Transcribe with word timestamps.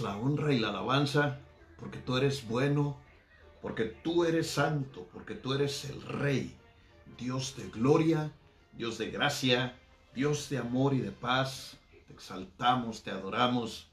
la 0.00 0.16
honra 0.16 0.52
y 0.52 0.58
la 0.58 0.68
alabanza 0.68 1.40
porque 1.78 1.98
tú 1.98 2.16
eres 2.16 2.46
bueno, 2.46 2.96
porque 3.62 3.84
tú 3.84 4.24
eres 4.24 4.50
santo, 4.50 5.08
porque 5.12 5.34
tú 5.34 5.52
eres 5.54 5.84
el 5.84 6.00
Rey, 6.02 6.54
Dios 7.18 7.56
de 7.56 7.68
gloria, 7.68 8.32
Dios 8.72 8.98
de 8.98 9.10
gracia, 9.10 9.76
Dios 10.14 10.48
de 10.48 10.58
amor 10.58 10.94
y 10.94 11.00
de 11.00 11.12
paz. 11.12 11.76
Te 12.06 12.12
exaltamos, 12.12 13.02
te 13.02 13.10
adoramos. 13.10 13.88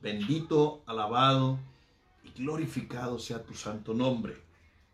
Bendito, 0.00 0.82
alabado 0.86 1.58
y 2.22 2.30
glorificado 2.30 3.18
sea 3.18 3.42
tu 3.42 3.54
santo 3.54 3.94
nombre. 3.94 4.36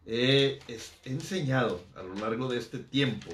He 0.07 0.59
enseñado 1.05 1.81
a 1.95 2.03
lo 2.03 2.15
largo 2.15 2.49
de 2.49 2.59
este 2.59 2.79
tiempo 2.79 3.31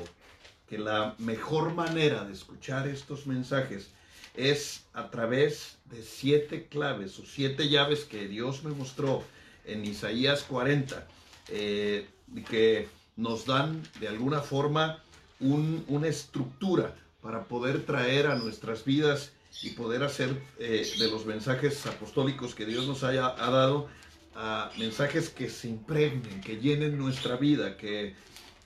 que 0.68 0.78
la 0.78 1.14
mejor 1.18 1.72
manera 1.74 2.24
de 2.24 2.34
escuchar 2.34 2.86
estos 2.86 3.26
mensajes 3.26 3.90
es 4.38 4.84
a 4.94 5.10
través 5.10 5.78
de 5.86 6.02
siete 6.02 6.68
claves 6.70 7.18
o 7.18 7.26
siete 7.26 7.68
llaves 7.68 8.04
que 8.04 8.28
Dios 8.28 8.62
me 8.62 8.70
mostró 8.70 9.24
en 9.64 9.84
Isaías 9.84 10.44
40, 10.44 11.06
eh, 11.48 12.06
que 12.48 12.88
nos 13.16 13.46
dan 13.46 13.82
de 14.00 14.08
alguna 14.08 14.40
forma 14.40 15.02
una 15.40 16.08
estructura 16.08 16.94
para 17.20 17.44
poder 17.44 17.84
traer 17.84 18.28
a 18.28 18.36
nuestras 18.36 18.84
vidas 18.84 19.32
y 19.62 19.70
poder 19.70 20.04
hacer 20.04 20.40
eh, 20.58 20.88
de 20.98 21.10
los 21.10 21.26
mensajes 21.26 21.84
apostólicos 21.86 22.54
que 22.54 22.64
Dios 22.64 22.86
nos 22.86 23.02
haya 23.02 23.26
ha 23.26 23.50
dado 23.50 23.88
a 24.36 24.70
mensajes 24.78 25.30
que 25.30 25.50
se 25.50 25.68
impregnen, 25.68 26.40
que 26.40 26.56
llenen 26.60 26.96
nuestra 26.96 27.36
vida, 27.36 27.76
que 27.76 28.14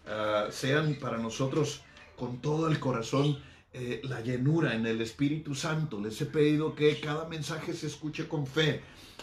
ah, 0.07 0.49
sean 0.51 0.97
para 0.97 1.17
nosotros 1.17 1.81
con 2.17 2.43
todo 2.43 2.69
el 2.69 2.79
corazón 2.79 3.39
eh, 3.75 4.03
la 4.05 4.21
llenura 4.21 4.75
en 4.75 4.87
el 4.87 5.01
Espíritu 5.01 5.55
Santo. 5.55 5.99
Les 5.99 6.21
he 6.21 6.27
pedido 6.27 6.75
que 6.75 7.01
cada 7.01 7.27
mensaje 7.27 7.73
se 7.73 7.87
escuche 7.87 8.29
con 8.29 8.47
fe, 8.47 8.83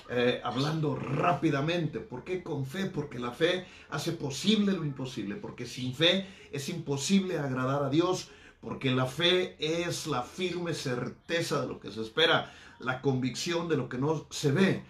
eh, 0.10 0.42
hablando 0.44 0.96
rápidamente. 0.96 2.00
¿Por 2.00 2.24
qué 2.24 2.42
con 2.42 2.66
fe? 2.66 2.88
Porque 2.88 3.20
la 3.20 3.32
fe 3.32 3.68
hace 3.92 4.12
posible 4.14 4.74
lo 4.74 4.84
imposible, 4.84 5.36
porque 5.36 5.68
sin 5.68 5.94
fe 5.94 6.26
es 6.52 6.68
imposible 6.70 7.38
agradar 7.38 7.84
a 7.84 7.90
Dios, 7.90 8.30
porque 8.60 8.90
la 8.90 9.06
fe 9.06 9.56
es 9.60 10.08
la 10.08 10.24
firme 10.24 10.74
certeza 10.74 11.62
de 11.62 11.68
lo 11.68 11.80
que 11.80 11.92
se 11.92 12.02
espera, 12.02 12.52
la 12.80 13.02
convicción 13.02 13.68
de 13.70 13.78
lo 13.78 13.88
que 13.88 14.00
no 14.00 14.26
se 14.32 14.52
ve. 14.52 14.84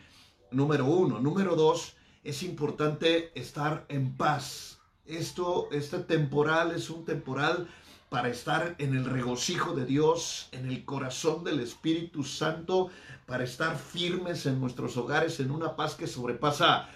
Número 0.51 0.85
uno. 0.85 1.19
Número 1.19 1.57
dos, 1.57 1.97
es 2.23 2.43
importante 2.43 3.37
estar 3.37 3.85
en 3.89 4.15
paz. 4.15 4.79
Esto, 5.05 5.67
este 5.71 5.99
temporal 5.99 6.71
es 6.71 6.89
un 6.89 7.03
temporal 7.03 7.67
para 8.09 8.29
estar 8.29 8.75
en 8.79 8.95
el 8.95 9.05
regocijo 9.05 9.75
de 9.75 9.85
Dios, 9.85 10.49
en 10.51 10.67
el 10.67 10.83
corazón 10.83 11.43
del 11.43 11.59
Espíritu 11.59 12.23
Santo, 12.23 12.89
para 13.27 13.43
estar 13.43 13.77
firmes 13.77 14.47
en 14.47 14.59
nuestros 14.59 14.97
hogares 14.97 15.39
en 15.39 15.51
una 15.51 15.75
paz 15.75 15.93
que 15.93 16.07
sobrepasa 16.07 16.89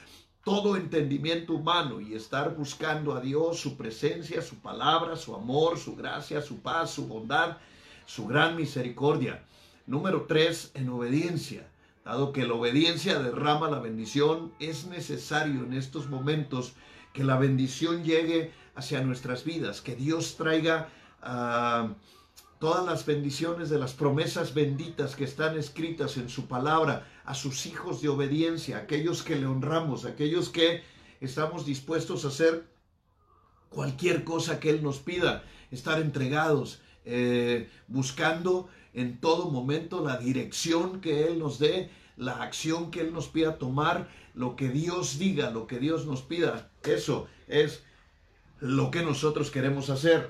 todo 0.44 0.76
entendimiento 0.76 1.54
humano 1.54 2.02
y 2.02 2.16
estar 2.16 2.56
buscando 2.56 3.14
a 3.14 3.22
Dios, 3.22 3.60
su 3.60 3.78
presencia, 3.78 4.42
su 4.42 4.56
palabra, 4.58 5.16
su 5.16 5.36
amor, 5.36 5.78
su 5.78 5.96
gracia, 5.96 6.42
su 6.42 6.60
paz, 6.62 6.90
su 6.92 7.08
bondad, 7.08 7.58
su 8.06 8.26
gran 8.26 8.56
misericordia. 8.56 9.44
Número 9.86 10.26
tres, 10.28 10.72
en 10.74 10.90
obediencia. 10.90 11.70
Dado 12.04 12.34
que 12.34 12.46
la 12.46 12.56
obediencia 12.56 13.20
derrama 13.20 13.70
la 13.70 13.80
bendición, 13.80 14.52
es 14.60 14.88
necesario 14.88 15.64
en 15.64 15.74
estos 15.74 16.10
momentos 16.10 16.74
que 17.14 17.24
la 17.24 17.38
bendición 17.38 18.04
llegue 18.04 18.52
hacia 18.76 19.02
nuestras 19.02 19.46
vidas, 19.46 19.80
que 19.80 19.96
Dios 19.96 20.36
traiga 20.36 20.90
todas 22.60 22.86
las 22.86 23.06
bendiciones 23.06 23.70
de 23.70 23.78
las 23.78 23.94
promesas 23.94 24.54
benditas 24.54 25.16
que 25.16 25.26
están 25.26 25.58
escritas 25.58 26.18
en 26.18 26.30
su 26.30 26.48
palabra 26.48 27.08
a 27.26 27.34
sus 27.34 27.66
hijos 27.66 28.02
de 28.02 28.10
obediencia, 28.10 28.78
aquellos 28.78 29.24
que 29.24 29.36
le 29.36 29.46
honramos, 29.46 30.06
aquellos 30.06 30.50
que 30.50 30.82
estamos 31.20 31.66
dispuestos 31.66 32.26
a 32.26 32.30
hacer 32.30 32.66
cualquier 33.70 34.24
cosa 34.24 34.60
que 34.60 34.70
Él 34.70 34.84
nos 34.84 35.00
pida, 35.00 35.44
estar 35.72 36.00
entregados, 36.00 36.82
eh, 37.06 37.70
buscando 37.88 38.70
en 38.94 39.20
todo 39.20 39.50
momento 39.50 40.06
la 40.06 40.18
dirección 40.18 41.02
que 41.02 41.28
Él 41.28 41.40
nos 41.40 41.60
dé, 41.60 41.90
la 42.16 42.44
acción 42.44 42.92
que 42.92 43.02
Él 43.02 43.12
nos 43.12 43.28
pida 43.28 43.58
tomar, 43.58 44.10
lo 44.36 44.56
que 44.56 44.70
Dios 44.70 45.18
diga, 45.18 45.50
lo 45.50 45.68
que 45.68 45.80
Dios 45.80 46.06
nos 46.06 46.22
pida. 46.22 46.72
Eso 46.84 47.28
es 47.48 47.84
lo 48.60 48.92
que 48.92 49.02
nosotros 49.02 49.52
queremos 49.52 49.90
hacer 49.90 50.30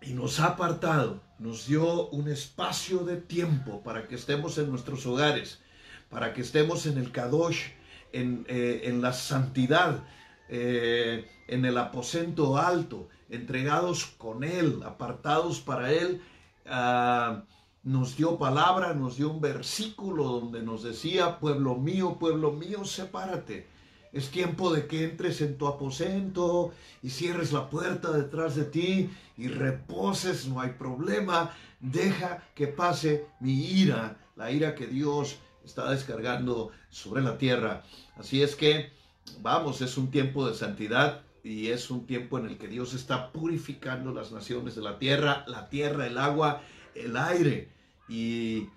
y 0.00 0.12
nos 0.12 0.40
ha 0.40 0.46
apartado, 0.46 1.20
nos 1.38 1.66
dio 1.66 2.08
un 2.10 2.28
espacio 2.28 3.00
de 3.00 3.16
tiempo 3.16 3.82
para 3.82 4.06
que 4.06 4.14
estemos 4.14 4.58
en 4.58 4.70
nuestros 4.70 5.06
hogares, 5.06 5.60
para 6.08 6.32
que 6.32 6.42
estemos 6.42 6.86
en 6.86 6.98
el 6.98 7.10
Kadosh, 7.10 7.66
en, 8.12 8.46
eh, 8.48 8.96
la 9.00 9.12
santidad, 9.12 10.04
eh, 10.48 11.28
en 11.46 11.64
el 11.64 11.76
aposento 11.78 12.56
alto, 12.56 13.08
entregados 13.28 14.06
con 14.06 14.44
Él, 14.44 14.80
apartados 14.84 15.60
para 15.60 15.92
Él. 15.92 16.22
Ah, 16.66 17.42
nos 17.82 18.16
dio 18.16 18.38
palabra, 18.38 18.94
nos 18.94 19.16
dio 19.16 19.30
un 19.30 19.40
versículo 19.40 20.24
donde 20.24 20.62
nos 20.62 20.82
decía, 20.82 21.38
pueblo 21.38 21.76
mío, 21.76 22.18
pueblo 22.18 22.52
mío, 22.52 22.84
sepárate 22.84 23.77
es 24.18 24.30
tiempo 24.30 24.72
de 24.72 24.86
que 24.86 25.04
entres 25.04 25.40
en 25.40 25.56
tu 25.56 25.66
aposento 25.66 26.72
y 27.02 27.10
cierres 27.10 27.52
la 27.52 27.70
puerta 27.70 28.10
detrás 28.12 28.56
de 28.56 28.64
ti 28.64 29.10
y 29.36 29.48
reposes, 29.48 30.46
no 30.46 30.60
hay 30.60 30.70
problema. 30.70 31.54
Deja 31.80 32.44
que 32.54 32.66
pase 32.66 33.26
mi 33.40 33.64
ira, 33.64 34.18
la 34.36 34.50
ira 34.50 34.74
que 34.74 34.86
Dios 34.86 35.38
está 35.64 35.90
descargando 35.90 36.70
sobre 36.90 37.22
la 37.22 37.38
tierra. 37.38 37.84
Así 38.16 38.42
es 38.42 38.56
que, 38.56 38.92
vamos, 39.40 39.80
es 39.80 39.96
un 39.96 40.10
tiempo 40.10 40.48
de 40.48 40.54
santidad 40.54 41.22
y 41.44 41.68
es 41.68 41.90
un 41.90 42.06
tiempo 42.06 42.38
en 42.38 42.46
el 42.46 42.58
que 42.58 42.68
Dios 42.68 42.94
está 42.94 43.32
purificando 43.32 44.12
las 44.12 44.32
naciones 44.32 44.74
de 44.74 44.82
la 44.82 44.98
tierra, 44.98 45.44
la 45.46 45.68
tierra, 45.68 46.06
el 46.06 46.18
agua, 46.18 46.62
el 46.94 47.16
aire. 47.16 47.68
Y, 48.08 48.68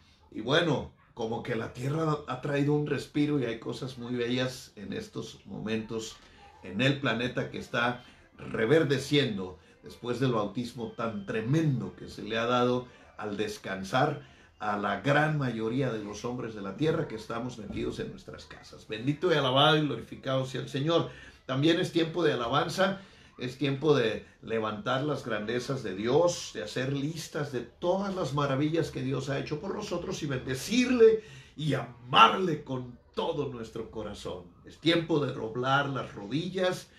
bueno, 0.43 0.91
como 1.13 1.43
que 1.43 1.55
la 1.55 1.73
tierra 1.73 2.17
ha 2.27 2.41
traído 2.41 2.73
un 2.73 2.87
respiro 2.87 3.39
y 3.39 3.45
hay 3.45 3.59
cosas 3.59 3.97
muy 3.97 4.15
bellas 4.15 4.71
en 4.75 4.93
estos 4.93 5.45
momentos 5.45 6.17
en 6.63 6.81
el 6.81 6.99
planeta 6.99 7.49
que 7.49 7.57
está 7.57 8.03
reverdeciendo 8.37 9.59
después 9.83 10.19
del 10.19 10.33
bautismo 10.33 10.91
tan 10.91 11.25
tremendo 11.25 11.95
que 11.95 12.07
se 12.07 12.23
le 12.23 12.37
ha 12.37 12.45
dado 12.45 12.87
al 13.17 13.37
descansar 13.37 14.21
a 14.59 14.77
la 14.77 15.01
gran 15.01 15.37
mayoría 15.39 15.91
de 15.91 16.03
los 16.03 16.23
hombres 16.23 16.53
de 16.53 16.61
la 16.61 16.77
tierra 16.77 17.07
que 17.07 17.15
estamos 17.15 17.57
metidos 17.57 17.99
en 17.99 18.11
nuestras 18.11 18.45
casas. 18.45 18.87
Bendito 18.87 19.31
y 19.31 19.35
alabado 19.35 19.77
y 19.77 19.81
glorificado 19.81 20.45
sea 20.45 20.61
el 20.61 20.69
Señor. 20.69 21.09
También 21.47 21.79
es 21.79 21.91
tiempo 21.91 22.23
de 22.23 22.33
alabanza 22.33 23.01
es 23.41 23.57
tiempo 23.57 23.95
de 23.95 24.25
levantar 24.43 25.03
las 25.03 25.25
grandezas 25.25 25.81
de 25.81 25.95
Dios, 25.95 26.51
de 26.53 26.63
hacer 26.63 26.93
listas 26.93 27.51
de 27.51 27.61
todas 27.61 28.15
las 28.15 28.33
maravillas 28.33 28.91
que 28.91 29.01
Dios 29.01 29.29
ha 29.29 29.39
hecho 29.39 29.59
por 29.59 29.75
nosotros 29.75 30.21
y 30.21 30.27
bendecirle 30.27 31.23
y 31.57 31.73
amarle 31.73 32.63
con 32.63 32.99
todo 33.15 33.49
nuestro 33.49 33.89
corazón. 33.89 34.43
Es 34.63 34.77
tiempo 34.77 35.25
de 35.25 35.33
doblar 35.33 35.89
las 35.89 36.13
rodillas, 36.13 36.89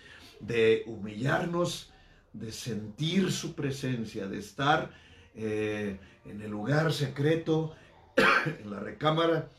de 0.41 0.83
humillarnos, 0.85 1.91
de 2.33 2.51
sentir 2.51 3.31
su 3.31 3.55
presencia, 3.55 4.27
de 4.27 4.39
estar 4.39 4.91
eh, 5.35 5.97
en 6.25 6.41
el 6.41 6.51
lugar 6.51 6.91
secreto, 6.91 7.73
en 8.63 8.69
la 8.69 8.81
recámara, 8.81 9.49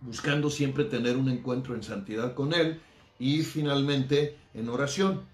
buscando 0.00 0.50
siempre 0.50 0.84
tener 0.84 1.16
un 1.16 1.28
encuentro 1.28 1.76
en 1.76 1.84
santidad 1.84 2.34
con 2.34 2.52
Él 2.52 2.80
y 3.18 3.42
finalmente 3.42 4.36
en 4.54 4.68
oración. 4.68 5.32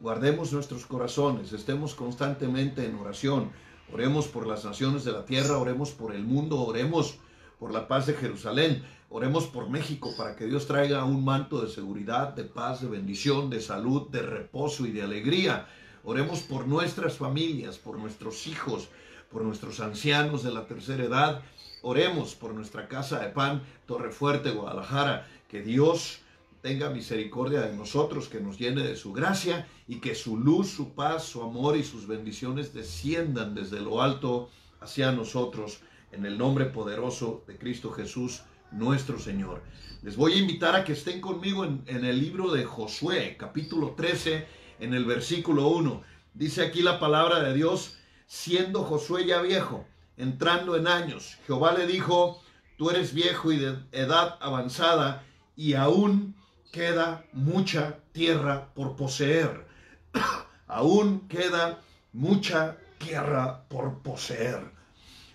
Guardemos 0.00 0.50
nuestros 0.54 0.86
corazones, 0.86 1.52
estemos 1.52 1.94
constantemente 1.94 2.86
en 2.86 2.94
oración. 2.94 3.50
Oremos 3.92 4.28
por 4.28 4.46
las 4.46 4.64
naciones 4.64 5.04
de 5.04 5.12
la 5.12 5.26
tierra, 5.26 5.58
oremos 5.58 5.90
por 5.90 6.14
el 6.14 6.24
mundo, 6.24 6.58
oremos 6.58 7.18
por 7.58 7.70
la 7.70 7.86
paz 7.86 8.06
de 8.06 8.14
Jerusalén, 8.14 8.82
oremos 9.10 9.46
por 9.46 9.68
México 9.68 10.14
para 10.16 10.36
que 10.36 10.46
Dios 10.46 10.66
traiga 10.66 11.04
un 11.04 11.22
manto 11.22 11.60
de 11.60 11.68
seguridad, 11.68 12.32
de 12.32 12.44
paz, 12.44 12.80
de 12.80 12.88
bendición, 12.88 13.50
de 13.50 13.60
salud, 13.60 14.08
de 14.08 14.22
reposo 14.22 14.86
y 14.86 14.90
de 14.90 15.02
alegría. 15.02 15.68
Oremos 16.02 16.40
por 16.40 16.66
nuestras 16.66 17.18
familias, 17.18 17.76
por 17.76 17.98
nuestros 17.98 18.46
hijos, 18.46 18.88
por 19.30 19.42
nuestros 19.42 19.80
ancianos 19.80 20.42
de 20.42 20.50
la 20.50 20.66
tercera 20.66 21.04
edad. 21.04 21.42
Oremos 21.82 22.34
por 22.34 22.54
nuestra 22.54 22.88
casa 22.88 23.18
de 23.18 23.28
pan, 23.28 23.62
Torre 23.84 24.12
Fuerte, 24.12 24.50
Guadalajara. 24.50 25.28
Que 25.46 25.60
Dios 25.60 26.20
tenga 26.62 26.90
misericordia 26.90 27.62
de 27.62 27.74
nosotros, 27.74 28.28
que 28.28 28.40
nos 28.40 28.58
llene 28.58 28.82
de 28.82 28.96
su 28.96 29.12
gracia 29.12 29.66
y 29.88 29.96
que 30.00 30.14
su 30.14 30.36
luz, 30.36 30.68
su 30.68 30.94
paz, 30.94 31.24
su 31.24 31.42
amor 31.42 31.76
y 31.76 31.84
sus 31.84 32.06
bendiciones 32.06 32.74
desciendan 32.74 33.54
desde 33.54 33.80
lo 33.80 34.02
alto 34.02 34.50
hacia 34.80 35.12
nosotros 35.12 35.80
en 36.12 36.26
el 36.26 36.36
nombre 36.36 36.66
poderoso 36.66 37.44
de 37.46 37.56
Cristo 37.56 37.90
Jesús, 37.92 38.42
nuestro 38.72 39.18
Señor. 39.18 39.62
Les 40.02 40.16
voy 40.16 40.34
a 40.34 40.38
invitar 40.38 40.74
a 40.76 40.84
que 40.84 40.92
estén 40.92 41.20
conmigo 41.20 41.64
en, 41.64 42.04
el 42.04 42.18
libro 42.18 42.52
de 42.52 42.64
Josué, 42.64 43.36
capítulo 43.38 43.94
13, 43.96 44.46
en 44.80 44.94
el 44.94 45.04
versículo 45.04 45.68
1. 45.68 46.02
Dice 46.34 46.62
aquí 46.62 46.82
la 46.82 46.98
palabra 46.98 47.42
de 47.42 47.54
Dios, 47.54 47.96
siendo 48.26 48.84
Josué 48.84 49.26
ya 49.26 49.42
viejo, 49.42 49.84
entrando 50.16 50.76
en 50.76 50.86
años, 50.86 51.38
Jehová 51.46 51.72
le 51.72 51.86
dijo, 51.86 52.40
tú 52.76 52.90
eres 52.90 53.12
viejo 53.12 53.52
y 53.52 53.58
de 53.58 53.76
edad 53.92 54.38
avanzada 54.40 55.24
y 55.56 55.74
aún 55.74 56.34
queda 56.70 57.24
mucha 57.32 57.98
tierra 58.12 58.68
por 58.74 58.96
poseer. 58.96 59.66
aún 60.66 61.28
queda 61.28 61.80
mucha 62.12 62.76
tierra 62.98 63.64
por 63.68 63.98
poseer. 63.98 64.70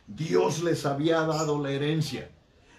Dios 0.08 0.64
les 0.64 0.86
había 0.86 1.22
dado 1.22 1.62
la 1.62 1.72
herencia, 1.72 2.30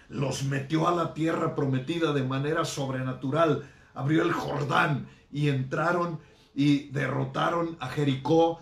los 0.09 0.43
metió 0.43 0.87
a 0.87 0.95
la 0.95 1.13
tierra 1.13 1.55
prometida 1.55 2.13
de 2.13 2.23
manera 2.23 2.63
sobrenatural, 2.63 3.69
abrió 3.93 4.23
el 4.23 4.31
Jordán 4.31 5.07
y 5.31 5.49
entraron 5.49 6.19
y 6.55 6.89
derrotaron 6.89 7.75
a 7.79 7.89
Jericó 7.89 8.61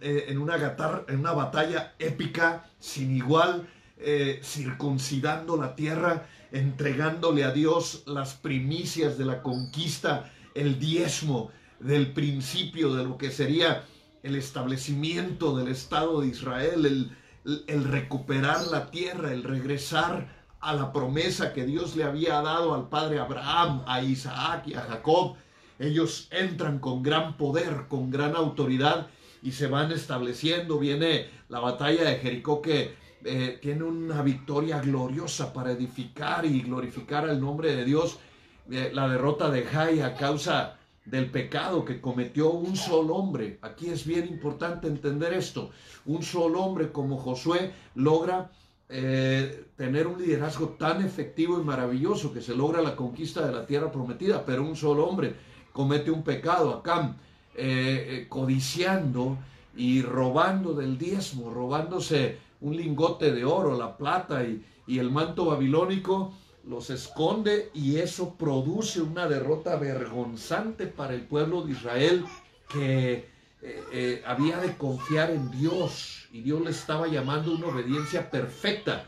eh, 0.00 0.26
en, 0.28 0.38
una 0.38 1.32
batalla 1.32 1.94
épica 1.98 2.66
sin 2.78 3.16
igual, 3.16 3.68
eh, 3.96 4.40
circuncidando 4.44 5.56
la 5.56 5.74
tierra, 5.74 6.26
entregándole 6.52 7.44
a 7.44 7.50
Dios 7.50 8.02
las 8.06 8.34
primicias 8.34 9.18
de 9.18 9.24
la 9.24 9.42
conquista, 9.42 10.30
el 10.54 10.78
diezmo 10.78 11.50
del 11.80 12.12
principio 12.12 12.94
de 12.94 13.04
lo 13.04 13.18
que 13.18 13.30
sería 13.30 13.84
el 14.22 14.36
establecimiento 14.36 15.56
del 15.56 15.68
Estado 15.68 16.20
de 16.20 16.28
Israel, 16.28 17.10
el, 17.66 17.84
recuperar 17.84 18.68
la 18.68 18.90
tierra, 18.90 19.32
el 19.32 19.42
regresar 19.42 20.28
a 20.60 20.74
la 20.74 20.92
promesa 20.92 21.52
que 21.52 21.66
Dios 21.66 21.96
le 21.96 22.04
había 22.04 22.40
dado 22.40 22.74
al 22.74 22.88
padre 22.88 23.18
Abraham, 23.18 23.82
a 23.86 24.02
Isaac 24.02 24.68
y 24.68 24.74
a 24.74 24.82
Jacob. 24.82 25.34
Ellos 25.80 26.28
entran 26.30 26.78
con 26.78 27.02
gran 27.02 27.36
poder, 27.36 27.86
con 27.88 28.10
gran 28.10 28.36
autoridad 28.36 29.08
y 29.42 29.50
se 29.52 29.66
van 29.66 29.90
estableciendo. 29.90 30.78
Viene 30.78 31.26
la 31.48 31.58
batalla 31.58 32.04
de 32.04 32.18
Jericó 32.18 32.62
que 32.62 32.94
eh, 33.24 33.58
tiene 33.60 33.84
una 33.84 34.22
victoria 34.22 34.80
gloriosa 34.80 35.52
para 35.52 35.72
edificar 35.72 36.44
y 36.44 36.62
glorificar 36.62 37.28
el 37.28 37.40
nombre 37.40 37.74
de 37.74 37.84
Dios. 37.84 38.18
Eh, 38.70 38.90
la 38.92 39.08
derrota 39.08 39.50
de 39.50 39.64
Jai 39.64 40.00
a 40.00 40.14
causa 40.14 40.78
del 41.04 41.30
pecado 41.30 41.84
que 41.84 42.00
cometió 42.00 42.50
un 42.50 42.76
solo 42.76 43.16
hombre. 43.16 43.58
Aquí 43.62 43.88
es 43.88 44.06
bien 44.06 44.28
importante 44.28 44.86
entender 44.86 45.32
esto. 45.32 45.70
Un 46.06 46.22
solo 46.22 46.62
hombre 46.62 46.92
como 46.92 47.18
Josué 47.18 47.72
logra 47.94 48.50
eh, 48.94 49.64
tener 49.74 50.06
un 50.06 50.20
liderazgo 50.20 50.68
tan 50.70 51.02
efectivo 51.02 51.58
y 51.58 51.64
maravilloso 51.64 52.30
que 52.30 52.42
se 52.42 52.54
logra 52.54 52.82
la 52.82 52.94
conquista 52.94 53.46
de 53.46 53.52
la 53.52 53.64
tierra 53.66 53.90
prometida, 53.90 54.44
pero 54.44 54.62
un 54.62 54.76
solo 54.76 55.06
hombre 55.06 55.34
comete 55.72 56.10
un 56.10 56.22
pecado, 56.22 56.82
eh, 56.84 57.06
eh, 57.56 58.26
codiciando 58.28 59.38
y 59.74 60.02
robando 60.02 60.74
del 60.74 60.98
diezmo, 60.98 61.50
robándose 61.50 62.36
un 62.62 62.76
lingote 62.76 63.32
de 63.32 63.44
oro, 63.44 63.76
la 63.76 63.96
plata 63.96 64.42
y, 64.44 64.64
y 64.86 64.98
el 64.98 65.10
manto 65.10 65.44
babilónico, 65.44 66.32
los 66.64 66.90
esconde 66.90 67.70
y 67.74 67.98
eso 67.98 68.34
produce 68.34 69.00
una 69.00 69.28
derrota 69.28 69.76
vergonzante 69.76 70.86
para 70.86 71.14
el 71.14 71.22
pueblo 71.22 71.62
de 71.62 71.72
Israel 71.72 72.24
que 72.68 73.12
eh, 73.64 73.84
eh, 73.92 74.22
había 74.26 74.58
de 74.58 74.76
confiar 74.76 75.30
en 75.30 75.50
Dios 75.50 76.26
y 76.32 76.40
Dios 76.42 76.60
le 76.62 76.70
estaba 76.70 77.06
llamando 77.06 77.52
una 77.52 77.66
obediencia 77.66 78.30
perfecta. 78.30 79.06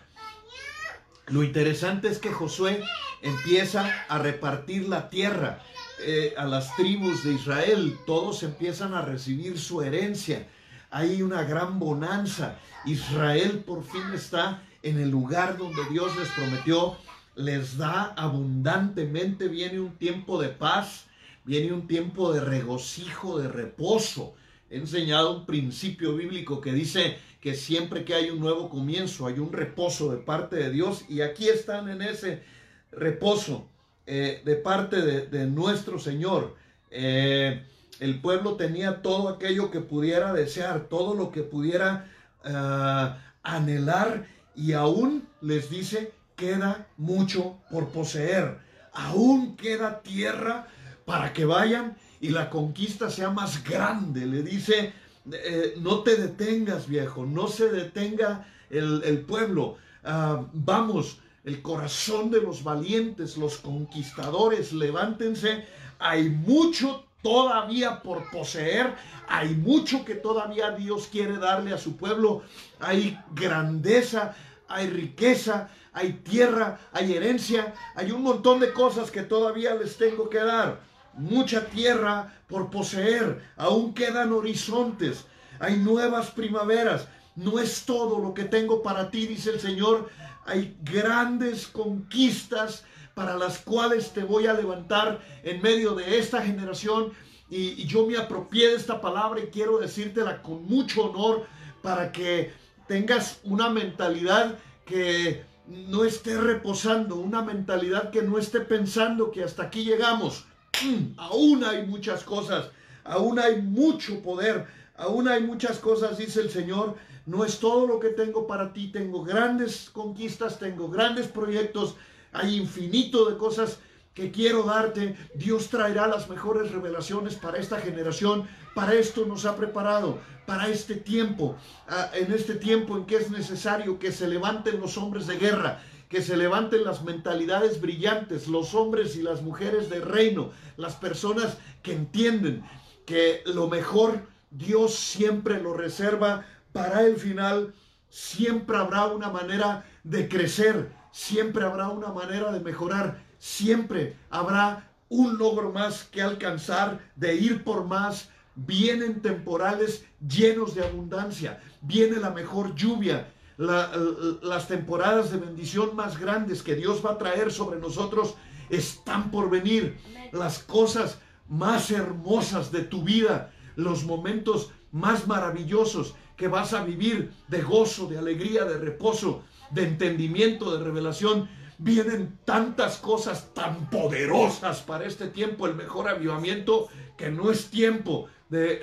Lo 1.27 1.43
interesante 1.43 2.09
es 2.09 2.19
que 2.19 2.31
Josué 2.31 2.83
empieza 3.23 3.91
a 4.09 4.19
repartir 4.19 4.89
la 4.89 5.09
tierra 5.09 5.61
eh, 6.01 6.35
a 6.37 6.45
las 6.45 6.75
tribus 6.77 7.25
de 7.25 7.33
Israel, 7.33 7.97
todos 8.07 8.43
empiezan 8.43 8.95
a 8.95 9.03
recibir 9.03 9.59
su 9.59 9.81
herencia, 9.81 10.47
hay 10.95 11.23
una 11.23 11.43
gran 11.43 11.81
bonanza, 11.81 12.57
Israel 12.87 13.65
por 13.67 13.83
fin 13.83 14.13
está 14.15 14.63
en 14.85 15.01
el 15.01 15.11
lugar 15.11 15.59
donde 15.59 15.83
Dios 15.91 16.17
les 16.17 16.29
prometió. 16.29 16.97
Les 17.35 17.77
da 17.77 18.15
abundantemente, 18.17 19.49
viene 19.49 19.81
un 19.81 19.97
tiempo 19.97 20.41
de 20.41 20.51
paz, 20.51 21.07
viene 21.45 21.73
un 21.73 21.89
tiempo 21.89 22.33
de 22.33 22.41
regocijo, 22.41 23.41
de 23.41 23.49
reposo. 23.49 24.37
He 24.71 24.77
enseñado 24.77 25.39
un 25.39 25.47
principio 25.47 26.15
bíblico 26.15 26.61
que 26.61 26.73
dice 26.73 27.19
que 27.41 27.55
siempre 27.55 28.05
que 28.05 28.15
hay 28.15 28.31
un 28.31 28.39
nuevo 28.39 28.69
comienzo, 28.69 29.27
hay 29.27 29.41
un 29.41 29.53
reposo 29.53 30.13
de 30.13 30.19
parte 30.19 30.55
de 30.55 30.71
Dios. 30.71 31.07
Y 31.09 31.23
aquí 31.23 31.49
están 31.49 31.89
en 31.89 32.03
ese 32.03 32.45
reposo 32.93 33.67
eh, 34.07 34.43
de 34.45 34.55
parte 34.55 35.03
de, 35.03 35.47
nuestro 35.47 35.99
Señor. 35.99 36.55
Eh, 36.93 37.65
el 38.01 38.21
pueblo 38.21 38.57
tenía 38.57 39.03
todo 39.03 39.29
aquello 39.29 39.71
que 39.71 39.81
pudiera 39.81 40.33
desear, 40.33 40.89
todo 40.89 41.15
lo 41.15 41.31
que 41.31 41.43
pudiera 41.43 42.11
ah, 42.45 43.19
anhelar 43.43 44.27
y 44.55 44.73
aún 44.73 45.29
les 45.41 45.71
dice 45.71 46.13
queda 46.37 46.89
mucho 46.97 47.59
por 47.71 47.89
poseer. 47.89 48.59
Aún 48.93 49.57
queda 49.57 50.03
tierra 50.03 50.69
para 51.05 51.33
que 51.33 51.45
vayan 51.45 51.97
y 52.21 52.29
la 52.31 52.51
conquista 52.51 53.11
sea 53.11 53.31
más 53.31 53.65
grande. 53.65 54.27
Le 54.27 54.43
dice, 54.43 54.93
eh, 55.31 55.75
no 55.81 56.01
te 56.01 56.17
detengas 56.17 56.89
viejo, 56.89 57.27
no 57.27 57.49
se 57.49 57.71
detenga 57.71 58.47
el, 58.71 59.25
pueblo. 59.27 59.77
Ah, 60.03 60.47
vamos, 60.53 61.19
el 61.45 61.63
corazón 61.63 62.31
de 62.31 62.41
los 62.41 62.63
valientes, 62.65 63.37
los 63.37 63.59
conquistadores, 63.59 64.73
levántense. 64.73 65.67
Hay 65.99 66.29
mucho 66.29 67.05
todavía 67.25 68.03
por 68.03 68.31
poseer, 68.31 68.95
hay 69.27 69.55
mucho 69.55 70.05
que 70.05 70.15
todavía 70.15 70.73
Dios 70.73 71.09
quiere 71.11 71.39
darle 71.39 71.73
a 71.73 71.79
su 71.79 71.97
pueblo. 71.97 72.43
Hay 72.79 73.19
grandeza, 73.35 74.37
hay 74.69 74.91
riqueza, 74.91 75.71
hay 75.95 76.13
tierra, 76.13 76.79
hay 76.93 77.15
herencia, 77.15 77.73
hay 77.97 78.13
un 78.13 78.23
montón 78.23 78.61
de 78.61 78.75
cosas 78.75 79.11
que 79.11 79.23
todavía 79.23 79.75
les 79.75 79.97
tengo 79.97 80.29
que 80.29 80.39
dar. 80.39 80.81
Mucha 81.15 81.65
tierra 81.67 82.35
por 82.47 82.69
poseer, 82.71 83.43
aún 83.57 83.95
quedan 83.95 84.33
horizontes, 84.33 85.25
hay 85.61 85.79
nuevas 85.79 86.31
primaveras. 86.31 87.09
No 87.37 87.59
es 87.59 87.85
todo 87.85 88.19
lo 88.19 88.35
que 88.35 88.45
tengo 88.45 88.83
para 88.83 89.11
ti, 89.11 89.27
dice 89.27 89.51
el 89.51 89.61
Señor. 89.61 90.11
Hay 90.45 90.77
grandes 90.83 91.67
conquistas 91.67 92.85
para 93.15 93.37
las 93.37 93.59
cuales 93.59 94.13
te 94.13 94.25
voy 94.25 94.47
a 94.47 94.55
levantar 94.55 95.21
en 95.43 95.63
medio 95.63 95.95
de 95.95 96.19
esta 96.19 96.43
generación. 96.43 97.13
Y, 97.49 97.87
yo 97.87 98.07
me 98.07 98.17
apropié 98.17 98.69
de 98.69 98.77
esta 98.77 99.01
palabra 99.01 99.41
y 99.41 99.47
quiero 99.47 99.79
decírtela 99.79 100.43
con 100.43 100.65
mucho 100.65 101.05
honor 101.05 101.47
para 101.83 102.11
que 102.11 102.53
tengas 102.89 103.41
una 103.45 103.71
mentalidad 103.71 104.59
que 104.85 105.45
no 105.67 106.05
esté 106.05 106.39
reposando, 106.39 107.17
una 107.17 107.43
mentalidad 107.43 108.11
que 108.11 108.23
no 108.23 108.39
esté 108.39 108.61
pensando 108.61 109.31
que 109.31 109.45
hasta 109.45 109.65
aquí 109.65 109.85
llegamos. 109.85 110.45
Mm, 110.85 111.19
aún 111.19 111.65
hay 111.65 111.87
muchas 111.87 112.25
cosas, 112.25 112.71
aún 113.05 113.39
hay 113.39 113.63
mucho 113.63 114.21
poder, 114.23 114.67
aún 114.97 115.29
hay 115.29 115.43
muchas 115.43 115.79
cosas, 115.79 116.19
dice 116.19 116.41
el 116.41 116.51
Señor. 116.51 116.97
No 117.27 117.43
es 117.45 117.59
todo 117.59 117.87
lo 117.87 118.01
que 118.01 118.11
tengo 118.11 118.47
para 118.47 118.75
ti, 118.75 118.89
tengo 118.89 119.25
grandes 119.25 119.89
conquistas, 119.91 120.59
tengo 120.59 120.91
grandes 120.91 121.27
proyectos, 121.27 121.97
hay 122.35 122.57
infinito 122.57 123.31
de 123.31 123.39
cosas 123.39 123.79
que 124.13 124.31
quiero 124.31 124.65
darte. 124.65 125.17
Dios 125.35 125.69
traerá 125.69 126.07
las 126.07 126.29
mejores 126.29 126.71
revelaciones 126.71 127.35
para 127.37 127.59
esta 127.59 127.81
generación. 127.81 128.47
Para 128.75 128.95
esto 128.95 129.25
nos 129.25 129.47
ha 129.47 129.57
preparado 129.57 130.19
para 130.47 130.69
este 130.69 130.97
tiempo, 130.97 131.57
ah, 131.89 132.11
en 132.13 132.33
este 132.33 132.55
tiempo 132.55 132.97
en 132.97 133.07
que 133.07 133.17
es 133.17 133.31
necesario 133.31 133.99
que 133.99 134.13
se 134.13 134.29
levanten 134.29 134.81
los 134.81 134.99
hombres 134.99 135.27
de 135.27 135.39
guerra, 135.39 135.81
que 136.09 136.21
se 136.21 136.37
levanten 136.37 136.85
las 136.85 137.03
mentalidades 137.03 137.81
brillantes, 137.81 138.47
los 138.47 138.75
hombres 138.75 139.17
y 139.17 139.23
las 139.23 139.43
mujeres 139.43 139.89
de 139.89 140.01
reino, 140.01 140.51
las 140.77 140.97
personas 140.97 141.57
que 141.83 141.93
entienden 141.93 142.63
que 143.07 143.43
lo 143.47 143.69
mejor 143.69 144.27
Dios 144.51 144.95
siempre 144.95 145.61
lo 145.61 145.75
reserva 145.75 146.45
para 146.73 147.03
el 147.03 147.17
final, 147.17 147.73
siempre 148.09 148.77
habrá 148.77 149.07
una 149.07 149.31
manera 149.31 149.87
de 150.05 150.29
crecer, 150.29 150.93
siempre 151.15 151.65
habrá 151.65 151.91
una 151.91 152.09
manera 152.09 152.51
de 152.51 152.59
mejorar, 152.59 153.23
siempre 153.39 154.17
habrá 154.31 154.91
un 155.09 155.39
logro 155.39 155.71
más 155.71 156.03
que 156.03 156.21
alcanzar, 156.21 156.99
de 157.15 157.37
ir 157.37 157.63
por 157.63 157.85
más, 157.85 158.31
vienen 158.57 159.23
temporales 159.23 160.05
llenos 160.27 160.75
de 160.75 160.85
abundancia, 160.85 161.63
viene 161.83 162.17
la 162.17 162.31
mejor 162.31 162.75
lluvia, 162.75 163.33
las 163.57 164.67
temporadas 164.67 165.31
de 165.31 165.39
bendición 165.39 165.95
más 165.95 166.19
grandes 166.19 166.65
que 166.65 166.75
Dios 166.75 167.01
va 167.07 167.13
a 167.13 167.19
traer 167.19 167.53
sobre 167.53 167.79
nosotros 167.79 168.35
están 168.69 169.31
por 169.31 169.49
venir. 169.49 169.97
Las 170.33 170.59
cosas 170.59 171.19
más 171.49 171.93
hermosas 171.93 172.73
de 172.73 172.83
tu 172.83 173.05
vida, 173.05 173.53
los 173.77 174.03
momentos 174.03 174.73
más 174.91 175.29
maravillosos 175.29 176.17
que 176.37 176.49
vas 176.49 176.73
a 176.73 176.83
vivir 176.83 177.33
de 177.47 177.63
gozo, 177.63 178.09
de 178.09 178.19
alegría, 178.19 178.65
de 178.65 178.79
reposo, 178.79 179.45
de 179.71 179.85
entendimiento, 179.85 180.77
de 180.77 180.85
revelación. 180.85 181.49
Vienen 181.79 182.39
tantas 182.45 182.99
cosas 182.99 183.53
tan 183.53 183.91
poderosas 183.91 184.83
para 184.83 185.07
este 185.07 185.29
tiempo, 185.29 185.67
el 185.67 185.75
mejor 185.75 186.09
avivamiento, 186.09 186.89
que 187.17 187.31
no 187.31 187.51
es 187.51 187.71
tiempo 187.71 188.29
de, 188.49 188.81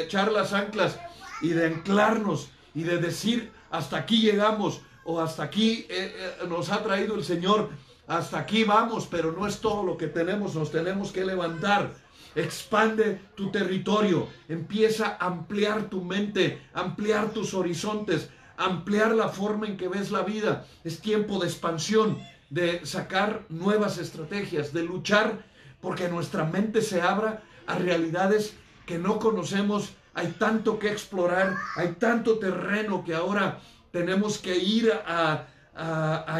echar 0.00 0.32
las 0.32 0.52
anclas 0.52 0.98
y 1.40 1.48
de 1.48 1.66
anclarnos 1.66 2.50
y 2.74 2.84
de 2.84 2.98
decir 2.98 3.52
hasta 3.70 3.96
aquí 3.98 4.20
llegamos. 4.20 4.80
o 5.04 5.20
hasta 5.20 5.42
aquí 5.42 5.84
eh, 5.90 6.14
eh, 6.16 6.46
nos 6.48 6.70
ha 6.70 6.80
traído 6.80 7.16
el 7.16 7.24
Señor, 7.24 7.70
hasta 8.06 8.38
aquí 8.38 8.62
vamos, 8.62 9.08
pero 9.10 9.32
no 9.32 9.48
es 9.48 9.58
todo 9.58 9.82
lo 9.82 9.96
que 9.96 10.06
tenemos, 10.06 10.54
nos 10.54 10.70
tenemos 10.70 11.10
que 11.10 11.24
levantar. 11.24 11.92
Expande 12.34 13.20
tu 13.34 13.50
territorio, 13.50 14.28
empieza 14.48 15.16
a 15.18 15.26
ampliar 15.26 15.90
tu 15.90 16.02
mente, 16.02 16.62
ampliar 16.72 17.30
tus 17.30 17.52
horizontes, 17.52 18.30
ampliar 18.64 19.14
la 19.14 19.28
forma 19.28 19.66
en 19.66 19.76
que 19.76 19.88
ves 19.88 20.10
la 20.10 20.22
vida. 20.22 20.66
Es 20.84 21.00
tiempo 21.00 21.38
de 21.38 21.46
expansión, 21.46 22.18
de 22.50 22.84
sacar 22.84 23.44
nuevas 23.48 23.98
estrategias, 23.98 24.72
de 24.72 24.82
luchar 24.82 25.44
porque 25.80 26.08
nuestra 26.08 26.44
mente 26.44 26.80
se 26.80 27.02
abra 27.02 27.42
a 27.66 27.74
realidades 27.74 28.54
que 28.86 28.98
no 28.98 29.18
conocemos. 29.18 29.92
Hay 30.14 30.28
tanto 30.38 30.78
que 30.78 30.90
explorar, 30.90 31.56
hay 31.76 31.92
tanto 31.98 32.38
terreno 32.38 33.04
que 33.04 33.14
ahora 33.14 33.58
tenemos 33.90 34.38
que 34.38 34.56
ir 34.56 34.92
a, 34.92 35.46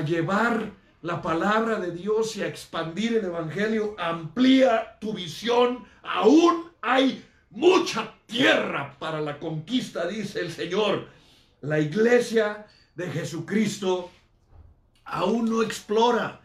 llevar 0.07 0.71
la 1.00 1.21
palabra 1.21 1.81
de 1.81 1.91
Dios 1.91 2.37
y 2.37 2.43
a 2.43 2.47
expandir 2.47 3.17
el 3.17 3.25
Evangelio. 3.25 3.97
Amplía 3.99 4.99
tu 5.00 5.12
visión. 5.14 5.85
Aún 6.02 6.71
hay 6.81 7.25
mucha 7.50 8.14
tierra 8.26 8.95
para 8.99 9.21
la 9.21 9.38
conquista, 9.38 10.07
dice 10.07 10.41
el 10.41 10.52
Señor. 10.52 11.09
La 11.62 11.78
iglesia 11.78 12.66
de 12.97 13.09
Jesucristo 13.09 14.11
aún 15.04 15.49
no 15.49 15.62
explora, 15.62 16.40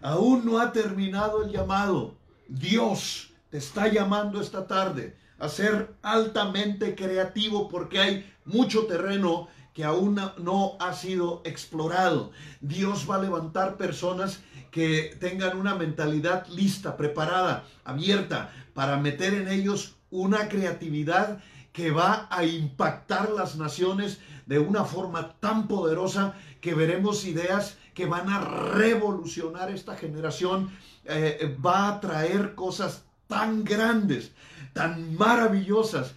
aún 0.00 0.44
no 0.46 0.60
ha 0.60 0.72
terminado 0.72 1.42
el 1.42 1.50
llamado. 1.50 2.14
Dios 2.46 3.32
te 3.50 3.58
está 3.58 3.88
llamando 3.88 4.40
esta 4.40 4.68
tarde 4.68 5.16
a 5.40 5.48
ser 5.48 5.96
altamente 6.02 6.94
creativo 6.94 7.68
porque 7.68 7.98
hay 7.98 8.32
mucho 8.44 8.86
terreno 8.86 9.48
que 9.74 9.82
aún 9.82 10.20
no 10.38 10.76
ha 10.78 10.92
sido 10.92 11.42
explorado. 11.44 12.30
Dios 12.60 13.10
va 13.10 13.16
a 13.16 13.22
levantar 13.22 13.76
personas 13.76 14.42
que 14.70 15.16
tengan 15.18 15.58
una 15.58 15.74
mentalidad 15.74 16.46
lista, 16.46 16.96
preparada, 16.96 17.64
abierta, 17.82 18.52
para 18.74 18.96
meter 18.96 19.34
en 19.34 19.48
ellos 19.48 19.96
una 20.10 20.48
creatividad 20.48 21.42
que 21.72 21.90
va 21.90 22.28
a 22.30 22.44
impactar 22.44 23.30
las 23.30 23.56
naciones 23.56 24.20
de 24.52 24.58
una 24.58 24.84
forma 24.84 25.34
tan 25.40 25.66
poderosa 25.66 26.34
que 26.60 26.74
veremos 26.74 27.24
ideas 27.24 27.78
que 27.94 28.04
van 28.04 28.28
a 28.28 28.38
revolucionar 28.74 29.70
esta 29.70 29.96
generación, 29.96 30.70
eh, 31.06 31.56
va 31.64 31.88
a 31.88 32.00
traer 32.02 32.54
cosas 32.54 33.06
tan 33.26 33.64
grandes, 33.64 34.32
tan 34.74 35.16
maravillosas, 35.16 36.12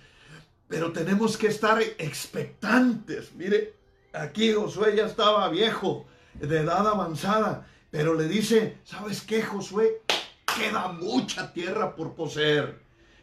pero 0.68 0.92
tenemos 0.92 1.38
que 1.38 1.48
estar 1.48 1.82
expectantes. 1.82 3.34
Mire, 3.36 3.74
aquí 4.12 4.52
Josué 4.52 4.98
ya 4.98 5.06
estaba 5.06 5.48
viejo, 5.48 6.06
de 6.34 6.60
edad 6.60 6.86
avanzada, 6.90 7.66
pero 7.90 8.16
le 8.16 8.28
dice, 8.28 8.80
¿sabes 8.84 9.22
qué, 9.22 9.44
Josué? 9.44 10.02
Queda 10.58 10.90
mucha 10.90 11.54
tierra 11.54 11.96
por 11.96 12.16
poseer, 12.16 12.82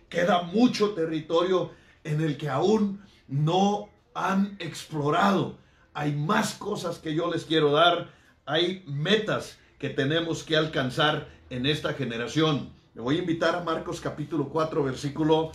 queda 0.09 0.41
mucho 0.41 0.95
territorio 0.95 1.71
en 2.03 2.23
el 2.23 2.39
que 2.39 2.49
aún 2.49 3.03
no 3.29 3.92
han 4.15 4.57
explorado. 4.59 5.59
Hay 5.95 6.13
más 6.13 6.55
cosas 6.55 6.99
que 6.99 7.15
yo 7.15 7.31
les 7.31 7.45
quiero 7.45 7.73
dar, 7.73 8.11
hay 8.47 8.85
metas 8.87 9.59
que 9.79 9.91
tenemos 9.91 10.43
que 10.43 10.57
alcanzar 10.57 11.29
en 11.51 11.67
esta 11.67 11.95
generación. 11.95 12.71
Me 12.95 13.03
voy 13.03 13.17
a 13.17 13.21
invitar 13.21 13.55
a 13.55 13.65
Marcos 13.65 14.01
capítulo 14.01 14.49
4, 14.49 14.85
versículo 14.85 15.53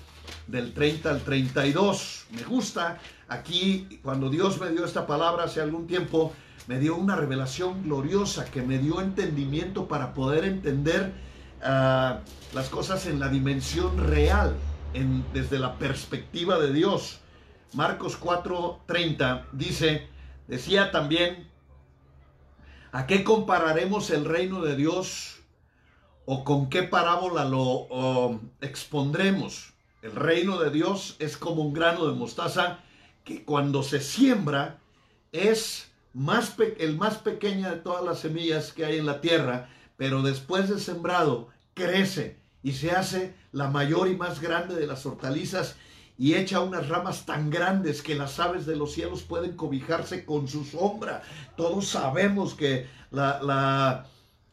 del 0.48 0.74
30 0.74 1.10
al 1.10 1.22
32. 1.22 2.26
Me 2.32 2.44
gusta 2.44 3.00
aquí, 3.28 4.00
cuando 4.04 4.30
Dios 4.30 4.60
me 4.60 4.70
dio 4.70 4.86
esta 4.86 5.08
palabra 5.08 5.46
hace 5.46 5.62
algún 5.62 5.88
tiempo, 5.88 6.34
me 6.68 6.80
dio 6.80 6.96
una 6.96 7.16
revelación 7.16 7.84
gloriosa 7.84 8.46
que 8.46 8.62
me 8.62 8.78
dio 8.78 9.02
entendimiento 9.02 9.88
para 9.88 10.14
poder 10.14 10.46
entender 10.46 11.14
ah, 11.64 12.20
las 12.54 12.70
cosas 12.70 13.06
en 13.06 13.20
la 13.20 13.30
dimensión 13.30 13.98
real, 13.98 14.56
desde 15.34 15.60
la 15.60 15.78
perspectiva 15.78 16.58
de 16.58 16.74
Dios. 16.74 17.22
Marcos 17.74 18.20
4:30 18.20 19.46
dice, 19.52 20.08
decía 20.48 20.92
también, 20.92 21.50
¿a 22.92 23.06
qué 23.08 23.24
compararemos 23.24 24.10
el 24.10 24.26
reino 24.26 24.62
de 24.62 24.76
Dios 24.76 25.40
o 26.26 26.44
con 26.44 26.70
qué 26.70 26.84
parábola 26.84 27.46
lo 27.46 28.40
expondremos? 28.62 29.74
El 30.02 30.16
reino 30.16 30.60
de 30.60 30.70
Dios 30.70 31.16
es 31.20 31.38
como 31.38 31.64
un 31.64 31.74
grano 31.74 32.08
de 32.08 32.14
mostaza 32.14 32.80
que 33.24 33.44
cuando 33.44 33.84
se 33.84 34.00
siembra 34.00 34.80
es 35.32 35.92
más 36.14 36.56
el 36.80 36.98
más 36.98 37.18
pequeña 37.18 37.70
de 37.70 37.78
todas 37.78 38.04
las 38.04 38.20
semillas 38.20 38.72
que 38.72 38.86
hay 38.86 38.98
en 38.98 39.06
la 39.06 39.22
tierra, 39.22 39.70
pero 39.98 40.22
después 40.22 40.70
de 40.70 40.80
sembrado 40.80 41.50
crece 41.74 42.40
y 42.64 42.72
se 42.72 42.92
hace 42.92 43.36
la 43.52 43.70
mayor 43.70 44.08
y 44.08 44.16
más 44.16 44.40
grande 44.40 44.76
de 44.76 44.88
las 44.88 45.06
hortalizas 45.06 45.76
y 46.18 46.34
echa 46.34 46.62
unas 46.62 46.90
ramas 46.90 47.26
tan 47.26 47.50
grandes 47.50 48.02
que 48.02 48.16
las 48.16 48.40
aves 48.40 48.66
de 48.66 48.76
los 48.76 48.94
cielos 48.94 49.22
pueden 49.22 49.56
cobijarse 49.56 50.26
con 50.26 50.48
su 50.48 50.66
sombra. 50.66 51.22
Todos 51.56 51.90
sabemos 51.90 52.56
que 52.56 52.88
la, 53.12 53.42
la, 53.42 54.08